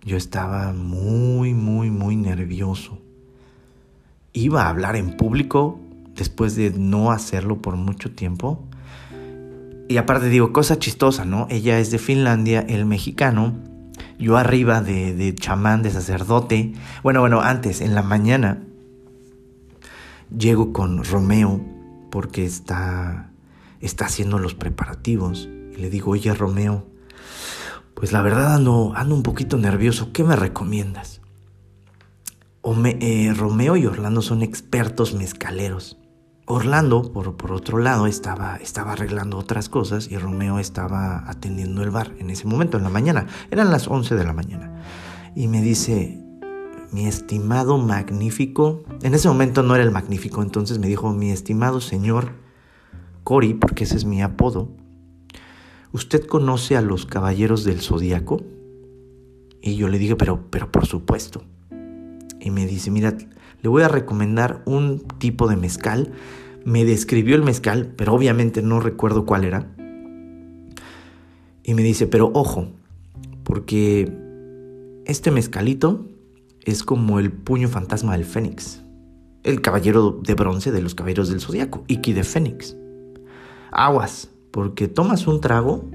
yo 0.05 0.15
estaba 0.15 0.71
muy, 0.71 1.55
muy, 1.55 1.89
muy 1.89 2.15
nervioso. 2.15 3.01
Iba 4.33 4.65
a 4.65 4.69
hablar 4.69 4.95
en 4.97 5.17
público 5.17 5.79
después 6.13 6.55
de 6.55 6.69
no 6.69 7.11
hacerlo 7.11 7.59
por 7.59 7.75
mucho 7.75 8.11
tiempo 8.11 8.63
y 9.87 9.97
aparte 9.97 10.29
digo, 10.29 10.53
cosa 10.53 10.77
chistosa, 10.77 11.25
¿no? 11.25 11.47
Ella 11.49 11.79
es 11.79 11.89
de 11.89 11.97
Finlandia, 11.97 12.59
el 12.69 12.85
mexicano, 12.85 13.55
yo 14.19 14.37
arriba 14.37 14.81
de, 14.81 15.15
de 15.15 15.33
chamán, 15.33 15.81
de 15.81 15.89
sacerdote. 15.89 16.73
Bueno, 17.01 17.21
bueno, 17.21 17.41
antes, 17.41 17.81
en 17.81 17.95
la 17.95 18.03
mañana, 18.03 18.61
llego 20.37 20.71
con 20.71 21.03
Romeo 21.03 21.65
porque 22.11 22.45
está, 22.45 23.31
está 23.81 24.05
haciendo 24.05 24.37
los 24.37 24.53
preparativos. 24.53 25.49
Y 25.75 25.77
le 25.77 25.89
digo, 25.89 26.11
oye 26.11 26.31
Romeo, 26.35 26.85
pues 27.99 28.13
la 28.13 28.21
verdad 28.21 28.55
ando, 28.55 28.93
ando 28.95 29.13
un 29.13 29.23
poquito 29.23 29.57
nervioso, 29.57 30.13
¿qué 30.13 30.23
me 30.23 30.37
recomiendas? 30.37 31.19
Eh, 32.85 33.33
Romeo 33.35 33.75
y 33.75 33.85
Orlando 33.87 34.21
son 34.21 34.41
expertos 34.41 35.13
mezcaleros. 35.13 35.97
Orlando, 36.45 37.11
por, 37.11 37.35
por 37.35 37.51
otro 37.51 37.77
lado, 37.77 38.07
estaba, 38.07 38.55
estaba 38.55 38.93
arreglando 38.93 39.37
otras 39.37 39.67
cosas 39.67 40.09
y 40.09 40.17
Romeo 40.17 40.59
estaba 40.59 41.29
atendiendo 41.29 41.83
el 41.83 41.91
bar 41.91 42.13
en 42.19 42.29
ese 42.29 42.47
momento, 42.47 42.77
en 42.77 42.83
la 42.83 42.89
mañana. 42.89 43.27
Eran 43.51 43.69
las 43.69 43.87
11 43.87 44.15
de 44.15 44.23
la 44.23 44.33
mañana. 44.33 44.81
Y 45.35 45.47
me 45.47 45.61
dice, 45.61 46.23
mi 46.91 47.05
estimado 47.05 47.77
magnífico, 47.77 48.83
en 49.01 49.13
ese 49.13 49.27
momento 49.27 49.61
no 49.61 49.75
era 49.75 49.83
el 49.83 49.91
magnífico, 49.91 50.41
entonces 50.41 50.79
me 50.79 50.87
dijo, 50.87 51.11
mi 51.11 51.31
estimado 51.31 51.81
señor 51.81 52.31
Cory, 53.25 53.55
porque 53.55 53.83
ese 53.83 53.97
es 53.97 54.05
mi 54.05 54.21
apodo, 54.21 54.69
¿usted 55.91 56.25
conoce 56.25 56.77
a 56.77 56.81
los 56.81 57.05
caballeros 57.05 57.63
del 57.63 57.81
zodíaco? 57.81 58.41
Y 59.61 59.75
yo 59.75 59.87
le 59.89 59.97
dije, 59.99 60.15
pero, 60.15 60.45
pero 60.49 60.71
por 60.71 60.85
supuesto. 60.85 61.43
Y 62.39 62.51
me 62.51 62.65
dice, 62.65 62.91
mira, 62.91 63.17
le 63.61 63.69
voy 63.69 63.83
a 63.83 63.87
recomendar 63.87 64.61
un 64.65 64.99
tipo 65.19 65.47
de 65.47 65.57
mezcal. 65.57 66.13
Me 66.65 66.85
describió 66.85 67.35
el 67.35 67.43
mezcal, 67.43 67.93
pero 67.95 68.13
obviamente 68.13 68.61
no 68.61 68.79
recuerdo 68.79 69.25
cuál 69.25 69.43
era. 69.43 69.67
Y 71.63 71.73
me 71.73 71.83
dice, 71.83 72.07
pero 72.07 72.31
ojo, 72.33 72.67
porque 73.43 74.11
este 75.05 75.31
mezcalito 75.31 76.05
es 76.65 76.83
como 76.83 77.19
el 77.19 77.31
puño 77.31 77.67
fantasma 77.67 78.13
del 78.13 78.25
Fénix. 78.25 78.81
El 79.43 79.61
caballero 79.61 80.19
de 80.23 80.35
bronce 80.35 80.71
de 80.71 80.81
los 80.81 80.95
caballeros 80.95 81.29
del 81.29 81.41
zodiaco, 81.41 81.83
Iki 81.87 82.13
de 82.13 82.23
Fénix. 82.23 82.75
Aguas, 83.71 84.29
porque 84.51 84.87
tomas 84.87 85.27
un 85.27 85.41
trago, 85.41 85.85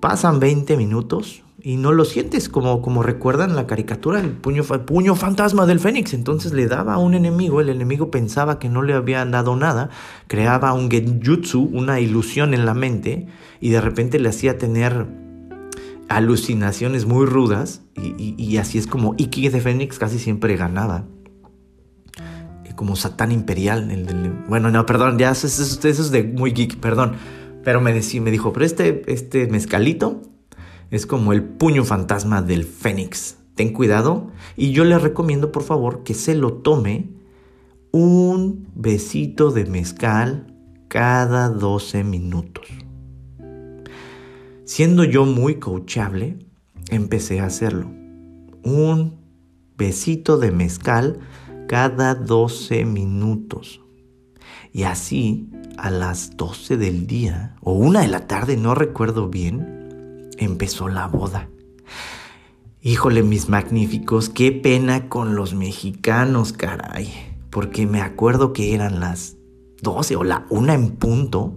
pasan 0.00 0.40
20 0.40 0.76
minutos 0.76 1.42
y 1.64 1.76
no 1.76 1.92
lo 1.92 2.04
sientes 2.04 2.48
como, 2.48 2.82
como 2.82 3.02
recuerdan 3.02 3.54
la 3.54 3.68
caricatura, 3.68 4.18
el 4.18 4.30
puño, 4.30 4.64
puño 4.64 5.14
fantasma 5.14 5.64
del 5.64 5.78
Fénix. 5.78 6.12
Entonces 6.12 6.52
le 6.52 6.66
daba 6.66 6.94
a 6.94 6.98
un 6.98 7.14
enemigo, 7.14 7.60
el 7.60 7.68
enemigo 7.68 8.10
pensaba 8.10 8.58
que 8.58 8.68
no 8.68 8.82
le 8.82 8.94
habían 8.94 9.30
dado 9.30 9.54
nada, 9.54 9.90
creaba 10.26 10.72
un 10.72 10.90
genjutsu, 10.90 11.62
una 11.72 12.00
ilusión 12.00 12.52
en 12.52 12.66
la 12.66 12.74
mente, 12.74 13.28
y 13.60 13.70
de 13.70 13.80
repente 13.80 14.18
le 14.18 14.28
hacía 14.28 14.58
tener 14.58 15.06
alucinaciones 16.08 17.06
muy 17.06 17.26
rudas, 17.26 17.82
y, 17.96 18.56
así 18.56 18.78
es 18.78 18.88
como 18.88 19.14
Iki 19.16 19.48
de 19.48 19.60
Fénix 19.60 19.98
casi 19.98 20.18
siempre 20.18 20.56
ganaba. 20.56 21.04
Como 22.82 22.96
Satán 22.96 23.30
Imperial. 23.30 24.44
Bueno, 24.48 24.72
no, 24.72 24.84
perdón, 24.86 25.16
ya 25.16 25.30
eso, 25.30 25.46
eso, 25.46 25.88
es 25.88 26.10
de 26.10 26.24
muy 26.24 26.50
geek, 26.50 26.80
perdón. 26.80 27.12
Pero 27.62 27.80
me, 27.80 27.92
decía, 27.92 28.20
me 28.20 28.32
dijo, 28.32 28.52
pero 28.52 28.66
este, 28.66 29.04
este 29.06 29.46
mezcalito 29.46 30.20
es 30.90 31.06
como 31.06 31.32
el 31.32 31.44
puño 31.44 31.84
fantasma 31.84 32.42
del 32.42 32.64
Fénix. 32.64 33.36
Ten 33.54 33.72
cuidado 33.72 34.32
y 34.56 34.72
yo 34.72 34.82
le 34.82 34.98
recomiendo 34.98 35.52
por 35.52 35.62
favor 35.62 36.02
que 36.02 36.12
se 36.12 36.34
lo 36.34 36.54
tome 36.54 37.10
un 37.92 38.66
besito 38.74 39.52
de 39.52 39.64
mezcal 39.66 40.52
cada 40.88 41.50
12 41.50 42.02
minutos. 42.02 42.66
siendo 44.64 45.04
yo 45.04 45.24
muy 45.24 45.60
coachable, 45.60 46.36
empecé 46.90 47.38
a 47.38 47.46
hacerlo. 47.46 47.92
Un 48.64 49.20
besito 49.78 50.36
de 50.36 50.50
mezcal 50.50 51.20
cada 51.72 52.14
12 52.14 52.84
minutos. 52.84 53.80
Y 54.74 54.82
así, 54.82 55.48
a 55.78 55.90
las 55.90 56.36
12 56.36 56.76
del 56.76 57.06
día 57.06 57.56
o 57.62 57.72
una 57.72 58.00
de 58.00 58.08
la 58.08 58.26
tarde, 58.26 58.58
no 58.58 58.74
recuerdo 58.74 59.30
bien, 59.30 60.28
empezó 60.36 60.88
la 60.88 61.06
boda. 61.06 61.48
Híjole, 62.82 63.22
mis 63.22 63.48
magníficos, 63.48 64.28
qué 64.28 64.52
pena 64.52 65.08
con 65.08 65.34
los 65.34 65.54
mexicanos, 65.54 66.52
caray. 66.52 67.10
Porque 67.48 67.86
me 67.86 68.02
acuerdo 68.02 68.52
que 68.52 68.74
eran 68.74 69.00
las 69.00 69.38
12 69.80 70.16
o 70.16 70.24
la 70.24 70.44
una 70.50 70.74
en 70.74 70.90
punto. 70.90 71.56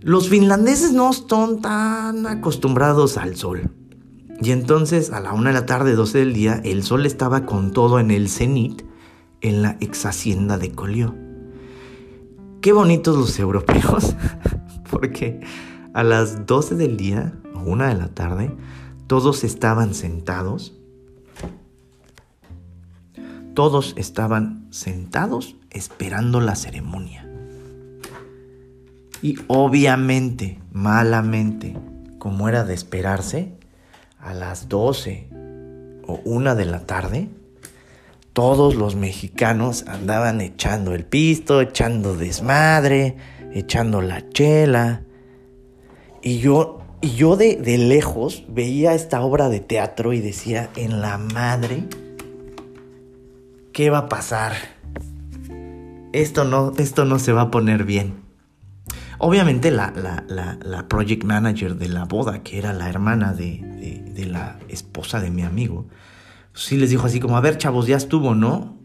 Los 0.00 0.28
finlandeses 0.28 0.92
no 0.92 1.08
están 1.08 1.62
tan 1.62 2.26
acostumbrados 2.26 3.16
al 3.16 3.36
sol. 3.36 3.70
Y 4.42 4.50
entonces 4.50 5.12
a 5.12 5.20
la 5.20 5.34
una 5.34 5.50
de 5.50 5.54
la 5.54 5.66
tarde, 5.66 5.94
12 5.94 6.18
del 6.18 6.32
día, 6.32 6.60
el 6.64 6.82
sol 6.82 7.06
estaba 7.06 7.46
con 7.46 7.70
todo 7.70 8.00
en 8.00 8.10
el 8.10 8.28
cenit 8.28 8.82
en 9.40 9.62
la 9.62 9.76
ex 9.80 10.04
hacienda 10.04 10.58
de 10.58 10.72
Colió. 10.72 11.14
Qué 12.60 12.72
bonitos 12.72 13.16
los 13.16 13.38
europeos, 13.38 14.16
porque 14.90 15.40
a 15.94 16.02
las 16.02 16.44
12 16.46 16.74
del 16.74 16.96
día 16.96 17.34
o 17.54 17.60
una 17.60 17.86
de 17.88 17.94
la 17.94 18.08
tarde, 18.08 18.52
todos 19.06 19.44
estaban 19.44 19.94
sentados. 19.94 20.76
Todos 23.54 23.94
estaban 23.96 24.66
sentados 24.70 25.54
esperando 25.70 26.40
la 26.40 26.56
ceremonia. 26.56 27.28
Y 29.22 29.36
obviamente, 29.46 30.60
malamente, 30.72 31.76
como 32.18 32.48
era 32.48 32.64
de 32.64 32.74
esperarse, 32.74 33.61
a 34.22 34.32
las 34.32 34.68
12 34.68 35.28
o 36.06 36.20
una 36.24 36.54
de 36.54 36.64
la 36.64 36.86
tarde, 36.86 37.28
todos 38.32 38.76
los 38.76 38.96
mexicanos 38.96 39.84
andaban 39.86 40.40
echando 40.40 40.94
el 40.94 41.04
pisto, 41.04 41.60
echando 41.60 42.16
desmadre, 42.16 43.16
echando 43.52 44.00
la 44.00 44.26
chela. 44.30 45.02
Y 46.22 46.38
yo, 46.38 46.80
y 47.02 47.10
yo 47.10 47.36
de, 47.36 47.56
de 47.56 47.76
lejos 47.76 48.44
veía 48.48 48.94
esta 48.94 49.20
obra 49.22 49.48
de 49.48 49.60
teatro 49.60 50.12
y 50.12 50.20
decía, 50.20 50.70
en 50.76 51.00
la 51.00 51.18
madre, 51.18 51.84
¿qué 53.72 53.90
va 53.90 53.98
a 53.98 54.08
pasar? 54.08 54.52
Esto 56.12 56.44
no, 56.44 56.72
esto 56.78 57.04
no 57.04 57.18
se 57.18 57.32
va 57.32 57.42
a 57.42 57.50
poner 57.50 57.84
bien. 57.84 58.21
Obviamente 59.24 59.70
la, 59.70 59.92
la, 60.64 60.88
project 60.88 61.22
manager 61.22 61.76
de 61.76 61.88
la 61.88 62.06
boda, 62.06 62.42
que 62.42 62.58
era 62.58 62.72
la 62.72 62.88
hermana 62.88 63.32
de, 63.32 64.02
de, 64.12 64.26
la 64.26 64.58
esposa 64.68 65.20
de 65.20 65.30
mi 65.30 65.42
amigo, 65.42 65.86
sí 66.54 66.76
les 66.76 66.90
dijo 66.90 67.06
así 67.06 67.20
como, 67.20 67.36
a 67.36 67.40
ver 67.40 67.56
chavos, 67.56 67.86
ya 67.86 67.96
estuvo, 67.96 68.34
¿no? 68.34 68.76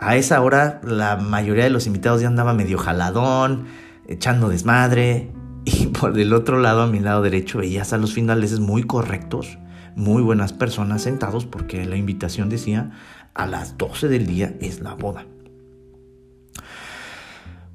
A 0.00 0.16
esa 0.16 0.40
hora 0.40 0.80
la 0.82 1.14
mayoría 1.14 1.62
de 1.62 1.70
los 1.70 1.86
invitados 1.86 2.22
ya 2.22 2.26
andaba 2.26 2.54
medio 2.54 2.76
jaladón, 2.76 3.66
echando 4.08 4.48
desmadre. 4.48 5.30
Y 5.64 5.86
por 5.86 6.18
el 6.18 6.32
otro 6.32 6.58
lado, 6.58 6.82
a 6.82 6.86
mi 6.88 6.98
lado 6.98 7.22
derecho, 7.22 7.58
veías 7.58 7.92
a 7.92 7.98
los 7.98 8.14
finales 8.14 8.58
muy 8.58 8.82
correctos, 8.82 9.58
muy 9.94 10.22
buenas 10.22 10.52
personas 10.52 11.02
sentados 11.02 11.46
porque 11.46 11.84
la 11.84 11.96
invitación 11.96 12.48
decía 12.48 12.90
a 13.34 13.46
las 13.46 13.78
12 13.78 14.08
del 14.08 14.26
día 14.26 14.56
es 14.60 14.80
la 14.80 14.94
boda. 14.94 15.24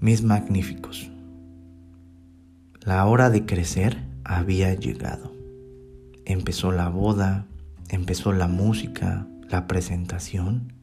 Mis 0.01 0.21
magníficos. 0.21 1.11
La 2.83 3.05
hora 3.05 3.29
de 3.29 3.45
crecer 3.45 4.01
había 4.23 4.73
llegado. 4.73 5.31
Empezó 6.25 6.71
la 6.71 6.89
boda, 6.89 7.45
empezó 7.89 8.33
la 8.33 8.47
música, 8.47 9.27
la 9.47 9.67
presentación 9.67 10.73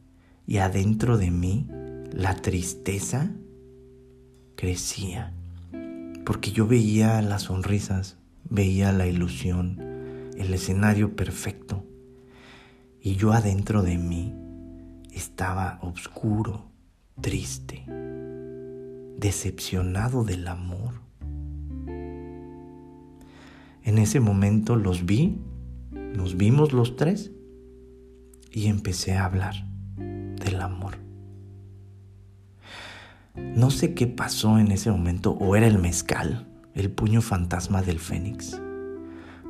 y 0.46 0.58
adentro 0.58 1.18
de 1.18 1.32
mí 1.32 1.66
la 2.12 2.37
tristeza 2.37 3.32
crecía. 4.54 5.32
Porque 6.24 6.52
yo 6.52 6.68
veía 6.68 7.20
las 7.20 7.42
sonrisas, 7.42 8.16
veía 8.48 8.92
la 8.92 9.08
ilusión, 9.08 9.80
el 10.37 10.54
escenario 10.54 11.16
perfecto. 11.16 11.84
Y 13.00 13.16
yo 13.16 13.32
adentro 13.32 13.82
de 13.82 13.98
mí 13.98 14.32
estaba 15.11 15.80
oscuro, 15.82 16.70
triste, 17.20 17.84
decepcionado 19.18 20.22
del 20.22 20.46
amor 20.46 20.88
en 23.88 23.96
ese 23.96 24.20
momento 24.20 24.77
los 24.77 25.07
vi, 25.07 25.38
nos 25.92 26.37
vimos 26.37 26.74
los 26.74 26.96
tres 26.96 27.33
y 28.53 28.66
empecé 28.66 29.14
a 29.14 29.24
hablar 29.24 29.55
del 29.96 30.61
amor. 30.61 30.98
No 33.35 33.70
sé 33.70 33.94
qué 33.94 34.07
pasó 34.07 34.59
en 34.59 34.72
ese 34.72 34.90
momento, 34.90 35.31
o 35.40 35.57
era 35.57 35.66
el 35.66 35.79
mezcal, 35.79 36.46
el 36.74 36.90
puño 36.90 37.22
fantasma 37.22 37.81
del 37.81 37.98
fénix, 37.98 38.61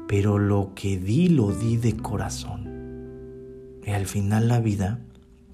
pero 0.06 0.38
lo 0.38 0.72
que 0.76 0.98
di 0.98 1.28
lo 1.30 1.50
di 1.52 1.76
de 1.76 1.96
corazón. 1.96 3.80
Y 3.84 3.90
al 3.90 4.06
final 4.06 4.46
la 4.46 4.60
vida 4.60 5.00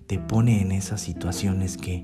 te 0.07 0.18
pone 0.18 0.61
en 0.61 0.73
esas 0.73 1.01
situaciones 1.01 1.79
que, 1.79 2.03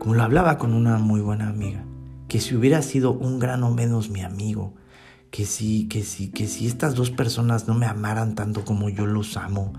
como 0.00 0.16
lo 0.16 0.24
hablaba 0.24 0.58
con 0.58 0.74
una 0.74 0.98
muy 0.98 1.20
buena 1.20 1.48
amiga, 1.48 1.84
que 2.26 2.40
si 2.40 2.56
hubiera 2.56 2.82
sido 2.82 3.12
un 3.12 3.38
grano 3.38 3.70
menos 3.70 4.10
mi 4.10 4.22
amigo, 4.22 4.74
que 5.34 5.46
sí, 5.46 5.88
que 5.88 6.04
sí, 6.04 6.28
que 6.28 6.46
si 6.46 6.68
estas 6.68 6.94
dos 6.94 7.10
personas 7.10 7.66
no 7.66 7.74
me 7.74 7.86
amaran 7.86 8.36
tanto 8.36 8.64
como 8.64 8.88
yo 8.88 9.04
los 9.04 9.36
amo, 9.36 9.72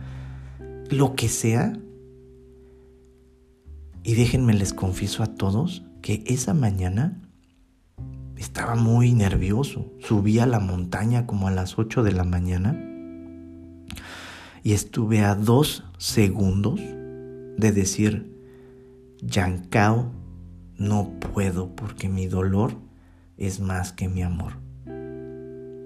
lo 0.90 1.16
que 1.16 1.30
sea. 1.30 1.80
Y 4.04 4.16
déjenme 4.16 4.54
les 4.54 4.74
confieso 4.74 5.24
a 5.24 5.28
todos 5.28 5.82
que 6.02 6.26
esa 6.28 6.54
mañana 6.54 7.22
estaba 8.36 8.76
muy 8.76 9.14
nervioso. 9.14 9.94
Subí 10.02 10.40
a 10.40 10.46
la 10.46 10.60
montaña 10.60 11.26
como 11.26 11.48
a 11.48 11.52
las 11.52 11.80
8 11.80 12.04
de 12.04 12.12
la 12.12 12.26
mañana 12.26 12.78
y 14.62 14.74
estuve 14.74 15.22
a 15.22 15.36
dos 15.36 15.86
segundos 15.98 16.82
de 16.82 17.72
decir, 17.72 18.38
Yancao, 19.22 20.12
no 20.78 21.12
puedo 21.18 21.74
porque 21.78 22.10
mi 22.10 22.28
dolor 22.28 22.74
es 23.38 23.62
más 23.62 23.94
que 23.94 24.10
mi 24.10 24.22
amor 24.22 24.65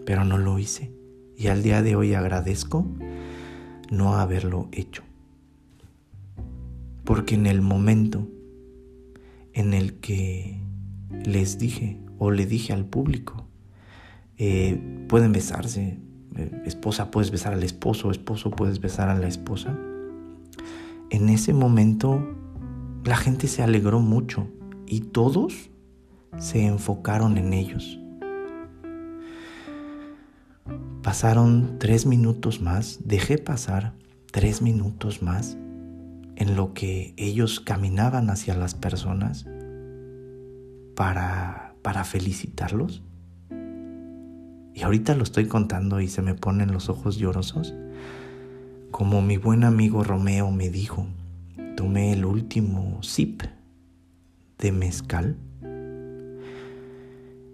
pero 0.09 0.25
no 0.25 0.39
lo 0.39 0.57
hice. 0.57 0.91
Y 1.37 1.49
al 1.49 1.61
día 1.61 1.83
de 1.83 1.95
hoy 1.95 2.15
agradezco 2.15 2.83
no 3.91 4.15
haberlo 4.15 4.67
hecho. 4.71 5.03
Porque 7.03 7.35
en 7.35 7.45
el 7.45 7.61
momento 7.61 8.27
en 9.53 9.75
el 9.75 9.99
que 9.99 10.59
les 11.23 11.59
dije 11.59 12.01
o 12.17 12.31
le 12.31 12.47
dije 12.47 12.73
al 12.73 12.85
público, 12.85 13.45
eh, 14.39 14.81
pueden 15.07 15.31
besarse, 15.31 15.99
eh, 16.37 16.63
esposa 16.65 17.11
puedes 17.11 17.29
besar 17.29 17.53
al 17.53 17.61
esposo, 17.61 18.09
esposo 18.09 18.49
puedes 18.49 18.81
besar 18.81 19.09
a 19.09 19.19
la 19.19 19.27
esposa, 19.27 19.77
en 21.11 21.29
ese 21.29 21.53
momento 21.53 22.35
la 23.05 23.15
gente 23.15 23.47
se 23.47 23.61
alegró 23.61 23.99
mucho 23.99 24.47
y 24.87 25.01
todos 25.01 25.69
se 26.39 26.65
enfocaron 26.65 27.37
en 27.37 27.53
ellos. 27.53 27.99
Pasaron 31.03 31.77
tres 31.79 32.05
minutos 32.05 32.61
más, 32.61 32.99
dejé 33.05 33.37
pasar 33.37 33.93
tres 34.31 34.61
minutos 34.61 35.21
más 35.21 35.57
en 36.35 36.55
lo 36.55 36.73
que 36.73 37.13
ellos 37.15 37.61
caminaban 37.61 38.29
hacia 38.29 38.53
las 38.53 38.75
personas 38.75 39.45
para, 40.95 41.75
para 41.81 42.03
felicitarlos. 42.03 43.01
Y 44.73 44.81
ahorita 44.81 45.15
lo 45.15 45.23
estoy 45.23 45.47
contando 45.47 46.01
y 46.01 46.09
se 46.09 46.21
me 46.21 46.35
ponen 46.35 46.73
los 46.73 46.89
ojos 46.89 47.17
llorosos. 47.17 47.73
Como 48.91 49.21
mi 49.21 49.37
buen 49.37 49.63
amigo 49.63 50.03
Romeo 50.03 50.51
me 50.51 50.69
dijo, 50.69 51.07
tomé 51.77 52.11
el 52.11 52.25
último 52.25 53.01
sip 53.03 53.41
de 54.57 54.71
mezcal 54.73 55.37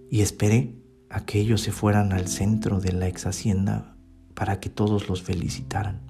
y 0.09 0.21
esperé 0.21 0.73
a 1.15 1.21
que 1.21 1.39
ellos 1.39 1.61
se 1.61 1.71
fueran 1.71 2.11
al 2.11 2.27
centro 2.27 2.81
de 2.81 2.91
la 2.91 3.07
ex 3.07 3.25
hacienda 3.25 3.95
para 4.33 4.59
que 4.59 4.69
todos 4.69 5.07
los 5.07 5.23
felicitaran. 5.23 6.01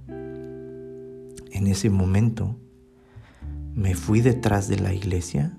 En 1.52 1.68
ese 1.68 1.92
momento 1.92 2.58
me 3.76 3.94
fui 3.94 4.22
detrás 4.22 4.68
de 4.68 4.80
la 4.80 4.96
iglesia 4.96 5.56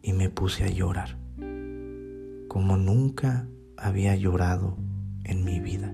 y 0.00 0.12
me 0.12 0.30
puse 0.30 0.62
a 0.62 0.68
llorar, 0.68 1.16
como 2.46 2.76
nunca 2.76 3.48
había 3.76 4.14
llorado 4.14 4.76
en 5.24 5.42
mi 5.42 5.58
vida. 5.58 5.92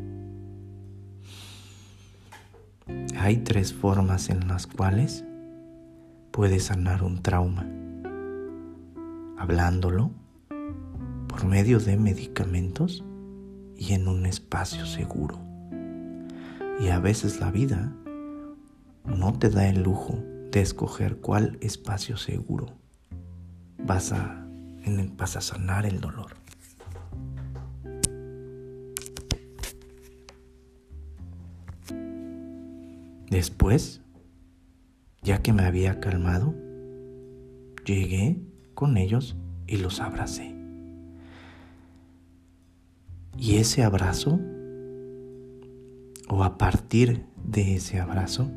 Hay 3.17 3.39
tres 3.39 3.73
formas 3.73 4.29
en 4.29 4.47
las 4.47 4.67
cuales 4.67 5.25
puedes 6.33 6.65
sanar 6.65 7.03
un 7.03 7.23
trauma. 7.23 7.67
Hablándolo, 9.39 10.11
por 11.37 11.45
medio 11.45 11.79
de 11.81 11.99
medicamentos 11.99 13.05
y 13.77 13.93
en 13.93 14.09
un 14.09 14.25
espacio 14.25 14.87
seguro. 14.87 15.39
Y 16.81 16.89
a 16.89 16.99
veces 16.99 17.41
la 17.41 17.51
vida 17.51 17.95
no 19.05 19.39
te 19.39 19.51
da 19.51 19.69
el 19.69 19.83
lujo 19.83 20.19
de 20.51 20.63
escoger 20.63 21.19
cuál 21.19 21.59
espacio 21.61 22.17
seguro 22.17 22.69
vas 23.85 24.13
a, 24.13 24.47
vas 25.19 25.37
a 25.37 25.43
sanar 25.43 25.85
el 25.85 26.01
dolor. 26.01 26.37
Después, 33.29 34.01
ya 35.21 35.43
que 35.43 35.53
me 35.53 35.65
había 35.65 36.01
calmado, 36.01 36.55
llegué 37.85 38.41
con 38.73 38.97
ellos 38.97 39.37
y 39.67 39.77
los 39.77 40.01
abracé. 40.01 40.56
Y 43.39 43.57
ese 43.57 43.85
abrazo, 43.85 44.41
o 46.29 46.43
a 46.43 46.59
partir 46.59 47.27
de 47.45 47.77
ese 47.77 48.01
abrazo, 48.01 48.51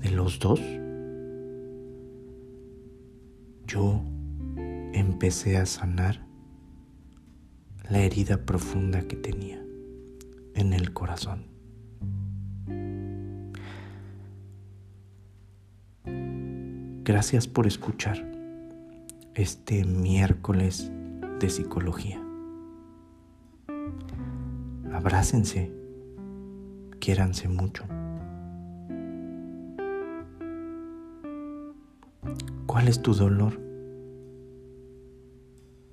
de 0.00 0.10
los 0.10 0.38
dos, 0.38 0.60
yo 3.66 4.02
empecé 4.92 5.56
a 5.56 5.66
sanar 5.66 6.26
la 7.90 7.98
herida 7.98 8.44
profunda 8.46 9.02
que 9.02 9.16
tenía 9.16 9.62
en 10.54 10.72
el 10.72 10.92
corazón. 10.92 11.46
Gracias 17.04 17.48
por 17.48 17.66
escuchar 17.66 18.30
este 19.34 19.84
miércoles 19.84 20.90
de 21.42 21.50
psicología. 21.50 22.22
Abrácense, 24.92 25.72
quiéranse 27.00 27.48
mucho. 27.48 27.82
¿Cuál 32.66 32.86
es 32.86 33.02
tu 33.02 33.12
dolor? 33.12 33.60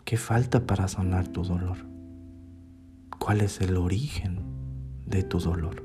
¿Qué 0.06 0.18
falta 0.18 0.68
para 0.68 0.88
sanar 0.88 1.28
tu 1.30 1.44
dolor? 1.44 1.78
¿Cuál 3.18 3.42
es 3.42 3.60
el 3.60 3.76
origen 3.76 4.44
de 5.08 5.24
tu 5.24 5.40
dolor? 5.40 5.84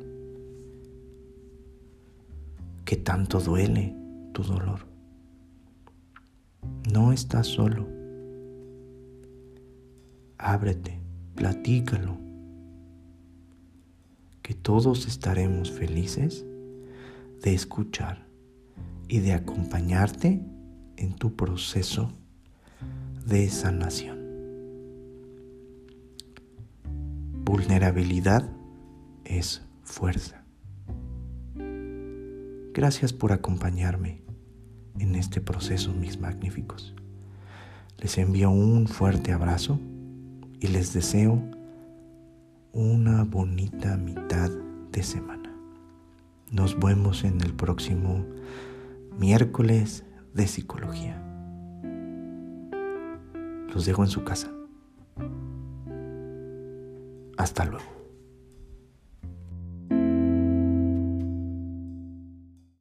¿Qué 2.85 2.97
tanto 2.97 3.41
duele 3.41 3.97
tu 4.35 4.43
dolor? 4.43 4.81
No 6.93 7.13
estás 7.13 7.47
solo. 7.47 7.94
Ábrete, 10.47 11.01
platícalo. 11.37 12.19
Que 14.43 14.53
todos 14.53 15.07
estaremos 15.07 15.73
felices 15.73 16.45
de 17.43 17.55
escuchar 17.55 18.27
y 19.09 19.21
de 19.21 19.33
acompañarte 19.33 20.45
en 20.99 21.15
tu 21.15 21.35
proceso 21.35 22.13
de 23.27 23.49
sanación. 23.49 24.19
Vulnerabilidad 27.47 28.47
es 29.25 29.63
fuerza. 29.83 30.45
Gracias 32.75 33.15
por 33.15 33.33
acompañarme 33.33 34.21
en 34.99 35.15
este 35.15 35.41
proceso, 35.41 35.95
mis 35.95 36.21
magníficos. 36.21 36.95
Les 37.97 38.19
envío 38.19 38.51
un 38.51 38.87
fuerte 38.89 39.33
abrazo 39.33 39.81
y 40.61 40.69
les 40.69 40.93
deseo 40.93 41.43
una 42.73 43.25
bonita 43.25 43.97
mitad 43.97 44.51
de 44.91 45.03
semana. 45.03 45.55
Nos 46.51 46.79
vemos 46.79 47.25
en 47.25 47.41
el 47.41 47.55
próximo 47.55 48.25
miércoles 49.19 50.05
de 50.33 50.47
psicología. 50.47 51.21
Los 53.73 53.87
dejo 53.87 54.05
en 54.05 54.11
su 54.11 54.25
casa. 54.25 54.51
Hasta 57.37 57.65
luego. 57.65 57.94